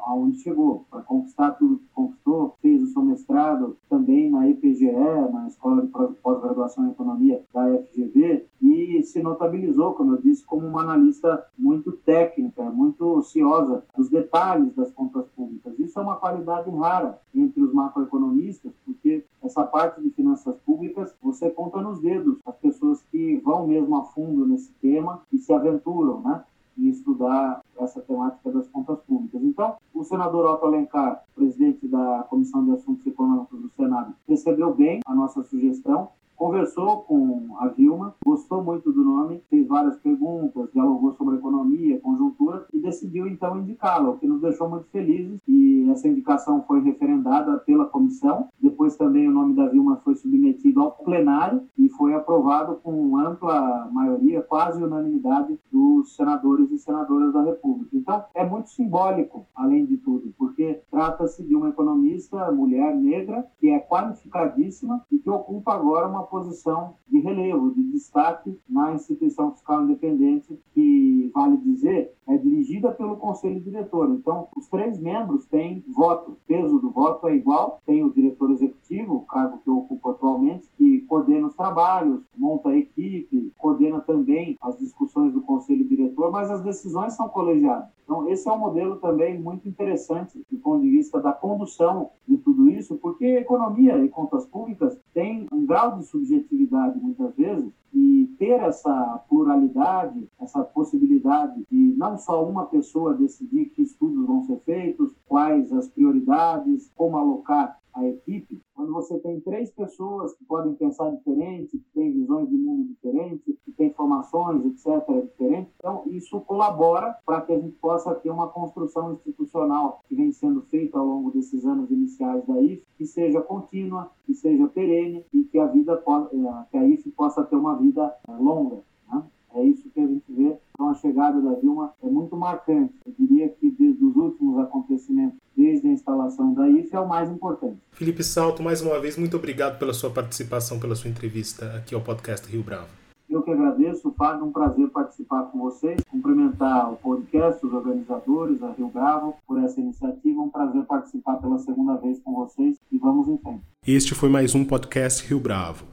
aonde 0.05 0.39
chegou, 0.39 0.85
para 0.91 1.01
conquistar 1.01 1.51
tudo 1.51 1.77
que 1.77 1.87
conquistou, 1.93 2.57
fez 2.61 2.83
o 2.83 2.87
seu 2.87 3.01
mestrado 3.01 3.77
também 3.89 4.29
na 4.29 4.49
EPGE, 4.49 4.91
na 5.31 5.47
Escola 5.47 5.81
de 5.81 5.87
Pós-Graduação 5.87 6.85
em 6.85 6.91
Economia 6.91 7.41
da 7.53 7.77
FGV, 7.77 8.45
e 8.61 9.01
se 9.03 9.23
notabilizou, 9.23 9.93
como 9.93 10.13
eu 10.13 10.21
disse, 10.21 10.45
como 10.45 10.67
uma 10.67 10.81
analista 10.81 11.45
muito 11.57 11.93
técnica, 11.93 12.63
muito 12.69 13.05
ociosa 13.05 13.85
dos 13.95 14.09
detalhes 14.09 14.75
das 14.75 14.91
contas 14.91 15.25
públicas. 15.29 15.79
Isso 15.79 15.97
é 15.97 16.01
uma 16.01 16.17
qualidade 16.17 16.69
rara 16.71 17.19
entre 17.33 17.61
os 17.61 17.73
macroeconomistas, 17.73 18.73
porque 18.85 19.23
essa 19.41 19.63
parte 19.63 20.01
de 20.01 20.09
finanças 20.09 20.57
públicas 20.65 21.15
você 21.21 21.49
conta 21.49 21.81
nos 21.81 22.01
dedos 22.01 22.37
as 22.45 22.57
pessoas 22.57 23.02
que 23.13 23.37
vão 23.45 23.67
mesmo 23.67 23.95
a 23.95 24.05
fundo 24.05 24.43
nesse 24.43 24.71
tema 24.81 25.21
e 25.31 25.37
se 25.37 25.53
aventuram, 25.53 26.19
né? 26.21 26.43
e 26.75 26.89
estudar 26.89 27.61
essa 27.77 28.01
temática 28.01 28.51
das 28.51 28.67
contas 28.69 28.99
públicas. 29.01 29.39
Então, 29.43 29.75
o 29.93 30.03
senador 30.03 30.43
Otto 30.47 30.65
Alencar, 30.65 31.23
presidente 31.35 31.87
da 31.87 32.25
Comissão 32.27 32.65
de 32.65 32.71
Assuntos 32.71 33.05
Econômicos 33.05 33.61
do 33.61 33.69
Senado, 33.69 34.15
recebeu 34.27 34.73
bem 34.73 35.01
a 35.05 35.13
nossa 35.13 35.43
sugestão, 35.43 36.09
conversou 36.35 37.01
com 37.01 37.55
a 37.59 37.67
Vilma, 37.67 38.15
gostou 38.25 38.63
muito 38.63 38.91
do 38.91 39.03
nome, 39.03 39.41
fez 39.49 39.67
várias 39.67 39.97
perguntas, 39.97 40.69
dialogou 40.73 41.13
sobre 41.13 41.35
economia, 41.35 41.99
conjuntura 41.99 42.65
e 42.73 42.79
decidiu 42.79 43.27
então 43.27 43.59
indicá-la, 43.59 44.09
o 44.09 44.17
que 44.17 44.27
nos 44.27 44.41
deixou 44.41 44.69
muito 44.69 44.87
felizes. 44.89 45.39
E 45.47 45.89
essa 45.89 46.07
indicação 46.07 46.63
foi 46.63 46.81
referendada 46.81 47.57
pela 47.59 47.85
comissão. 47.85 48.49
Depois 48.59 48.95
também 48.95 49.27
o 49.27 49.31
nome 49.31 49.53
da 49.53 49.67
Vilma 49.67 50.01
foi 50.03 50.15
submetido 50.15 50.81
ao 50.81 50.91
plenário 50.91 51.63
e 51.77 51.89
foi 51.89 52.13
aprovado 52.13 52.75
com 52.83 53.17
ampla 53.17 53.89
maioria, 53.91 54.41
quase 54.41 54.81
unanimidade 54.81 55.59
dos 55.71 56.15
senadores 56.15 56.71
e 56.71 56.77
senadoras 56.77 57.33
da 57.33 57.43
República. 57.43 57.95
Então, 57.95 58.23
é 58.33 58.45
muito 58.45 58.69
simbólico, 58.69 59.45
além 59.55 59.85
de 59.85 59.97
tudo, 59.97 60.33
porque 60.37 60.81
trata-se 60.89 61.43
de 61.43 61.55
uma 61.55 61.69
economista, 61.69 62.51
mulher 62.51 62.95
negra, 62.95 63.45
que 63.59 63.69
é 63.69 63.79
qualificadíssima 63.79 65.05
e 65.11 65.19
que 65.19 65.29
ocupa 65.29 65.73
agora 65.73 66.07
uma 66.07 66.22
posição 66.23 66.95
de 67.07 67.19
relevo, 67.19 67.73
de 67.73 67.83
destaque 67.83 68.57
na 68.67 68.93
instituição 68.93 69.51
fiscal 69.51 69.83
independente, 69.83 70.59
que, 70.73 71.31
vale 71.33 71.57
dizer, 71.57 72.13
é 72.27 72.37
dirigida 72.37 72.91
pelo 72.91 73.17
conselho 73.17 73.59
diretor. 73.59 74.09
Então, 74.11 74.47
os 74.55 74.67
três 74.67 74.99
membros 74.99 75.45
têm 75.45 75.83
voto, 75.87 76.31
o 76.31 76.37
peso 76.47 76.79
do 76.79 76.89
voto 76.89 77.27
é 77.27 77.35
igual, 77.35 77.81
tem 77.85 78.03
o 78.03 78.11
diretor 78.11 78.51
executivo, 78.51 79.15
o 79.15 79.25
cargo 79.25 79.59
que 79.63 79.69
eu 79.69 79.77
ocupo 79.77 80.09
atualmente, 80.09 80.67
que 80.77 81.01
coordena 81.01 81.47
os 81.47 81.55
trabalhos, 81.55 82.21
monta 82.35 82.69
a 82.69 82.77
equipe, 82.77 83.51
coordena 83.57 83.99
também 84.01 84.57
as 84.61 84.77
discussões 84.79 85.33
do 85.33 85.41
conselho 85.41 85.87
diretor, 85.87 86.31
mas 86.31 86.49
as 86.49 86.61
decisões 86.63 87.13
são 87.13 87.29
colegiadas. 87.29 87.92
Então, 88.13 88.29
esse 88.29 88.47
é 88.47 88.51
um 88.51 88.59
modelo 88.59 88.97
também 88.97 89.39
muito 89.39 89.67
interessante 89.67 90.39
do 90.51 90.59
ponto 90.59 90.83
de 90.83 90.89
vista 90.91 91.19
da 91.19 91.33
condução 91.33 92.11
de 92.27 92.37
tudo 92.37 92.69
isso, 92.69 92.95
porque 92.97 93.25
economia 93.25 93.97
e 93.97 94.07
contas 94.07 94.45
públicas 94.45 94.95
têm 95.15 95.47
um 95.51 95.65
grau 95.65 95.97
de 95.97 96.05
subjetividade 96.05 96.99
muitas 96.99 97.35
vezes 97.35 97.73
e 97.93 98.33
ter 98.37 98.59
essa 98.59 99.23
pluralidade, 99.29 100.27
essa 100.39 100.63
possibilidade 100.63 101.63
de 101.69 101.95
não 101.97 102.17
só 102.17 102.43
uma 102.47 102.65
pessoa 102.65 103.13
decidir 103.13 103.67
que 103.67 103.83
estudos 103.83 104.25
vão 104.25 104.43
ser 104.43 104.59
feitos, 104.61 105.13
quais 105.27 105.71
as 105.71 105.87
prioridades, 105.87 106.91
como 106.95 107.17
alocar 107.17 107.79
a 107.93 108.07
equipe, 108.07 108.59
quando 108.73 108.91
você 108.91 109.19
tem 109.19 109.39
três 109.39 109.69
pessoas 109.71 110.33
que 110.33 110.43
podem 110.45 110.73
pensar 110.73 111.11
diferente, 111.11 111.77
que 111.77 111.85
têm 111.93 112.11
visões 112.11 112.49
de 112.49 112.57
mundo 112.57 112.87
diferentes, 112.87 113.55
que 113.63 113.71
têm 113.71 113.93
formações, 113.93 114.65
etc., 114.65 115.23
diferentes, 115.29 115.71
então 115.77 116.03
isso 116.07 116.41
colabora 116.41 117.15
para 117.25 117.41
que 117.41 117.53
a 117.53 117.59
gente 117.59 117.75
possa 117.77 118.15
ter 118.15 118.31
uma 118.31 118.49
construção 118.49 119.13
institucional 119.13 120.01
que 120.07 120.15
vem 120.15 120.31
sendo 120.31 120.63
feita 120.63 120.97
ao 120.97 121.05
longo 121.05 121.31
desses 121.31 121.63
anos 121.65 121.91
iniciais 121.91 122.45
da 122.47 122.59
IF, 122.61 122.83
que 122.97 123.05
seja 123.05 123.41
contínua, 123.41 124.11
que 124.25 124.33
seja 124.33 124.67
perene 124.67 125.23
e 125.31 125.43
que 125.43 125.59
a 125.59 125.67
vida 125.67 126.01
eh, 126.03 126.65
que 126.71 126.77
a 126.77 126.87
IF 126.87 127.09
possa 127.11 127.43
ter 127.43 127.55
uma 127.55 127.75
vida 127.75 127.82
eh, 128.27 128.31
longa. 128.39 128.77
Né? 129.11 129.23
É 129.55 129.63
isso 129.63 129.89
que 129.89 129.99
a 129.99 130.07
gente 130.07 130.25
vê. 130.29 130.55
Então, 130.73 130.89
a 130.89 130.93
chegada 130.95 131.41
da 131.41 131.53
Vilma 131.53 131.93
é 132.01 132.07
muito 132.07 132.35
marcante. 132.35 132.93
Eu 133.05 133.13
diria 133.17 133.49
que 133.49 133.69
desde 133.71 134.03
os 134.03 134.15
últimos 134.15 134.59
acontecimentos, 134.59 135.37
desde 135.55 135.87
a 135.87 135.91
instalação 135.91 136.53
da 136.53 136.69
IFE, 136.69 136.95
é 136.95 136.99
o 136.99 137.07
mais 137.07 137.29
importante. 137.29 137.77
Felipe 137.91 138.23
Salto, 138.23 138.63
mais 138.63 138.81
uma 138.81 138.99
vez, 138.99 139.17
muito 139.17 139.37
obrigado 139.37 139.77
pela 139.77 139.93
sua 139.93 140.09
participação, 140.09 140.79
pela 140.79 140.95
sua 140.95 141.09
entrevista 141.09 141.75
aqui 141.75 141.93
ao 141.93 142.01
podcast 142.01 142.49
Rio 142.49 142.63
Bravo. 142.63 143.03
Eu 143.29 143.41
que 143.41 143.49
agradeço, 143.49 144.13
Fábio, 144.15 144.45
um 144.45 144.51
prazer 144.51 144.89
participar 144.89 145.43
com 145.45 145.57
vocês, 145.57 145.99
cumprimentar 146.09 146.91
o 146.91 146.97
podcast, 146.97 147.65
os 147.65 147.73
organizadores, 147.73 148.61
a 148.61 148.71
Rio 148.73 148.89
Bravo, 148.89 149.35
por 149.47 149.57
essa 149.63 149.79
iniciativa. 149.79 150.39
Um 150.39 150.49
prazer 150.49 150.83
participar 150.83 151.37
pela 151.37 151.57
segunda 151.57 151.95
vez 151.95 152.19
com 152.19 152.35
vocês 152.35 152.77
e 152.91 152.97
vamos 152.99 153.27
em 153.27 153.37
frente. 153.37 153.63
Este 153.87 154.13
foi 154.13 154.29
mais 154.29 154.53
um 154.53 154.63
podcast 154.63 155.27
Rio 155.27 155.39
Bravo. 155.39 155.92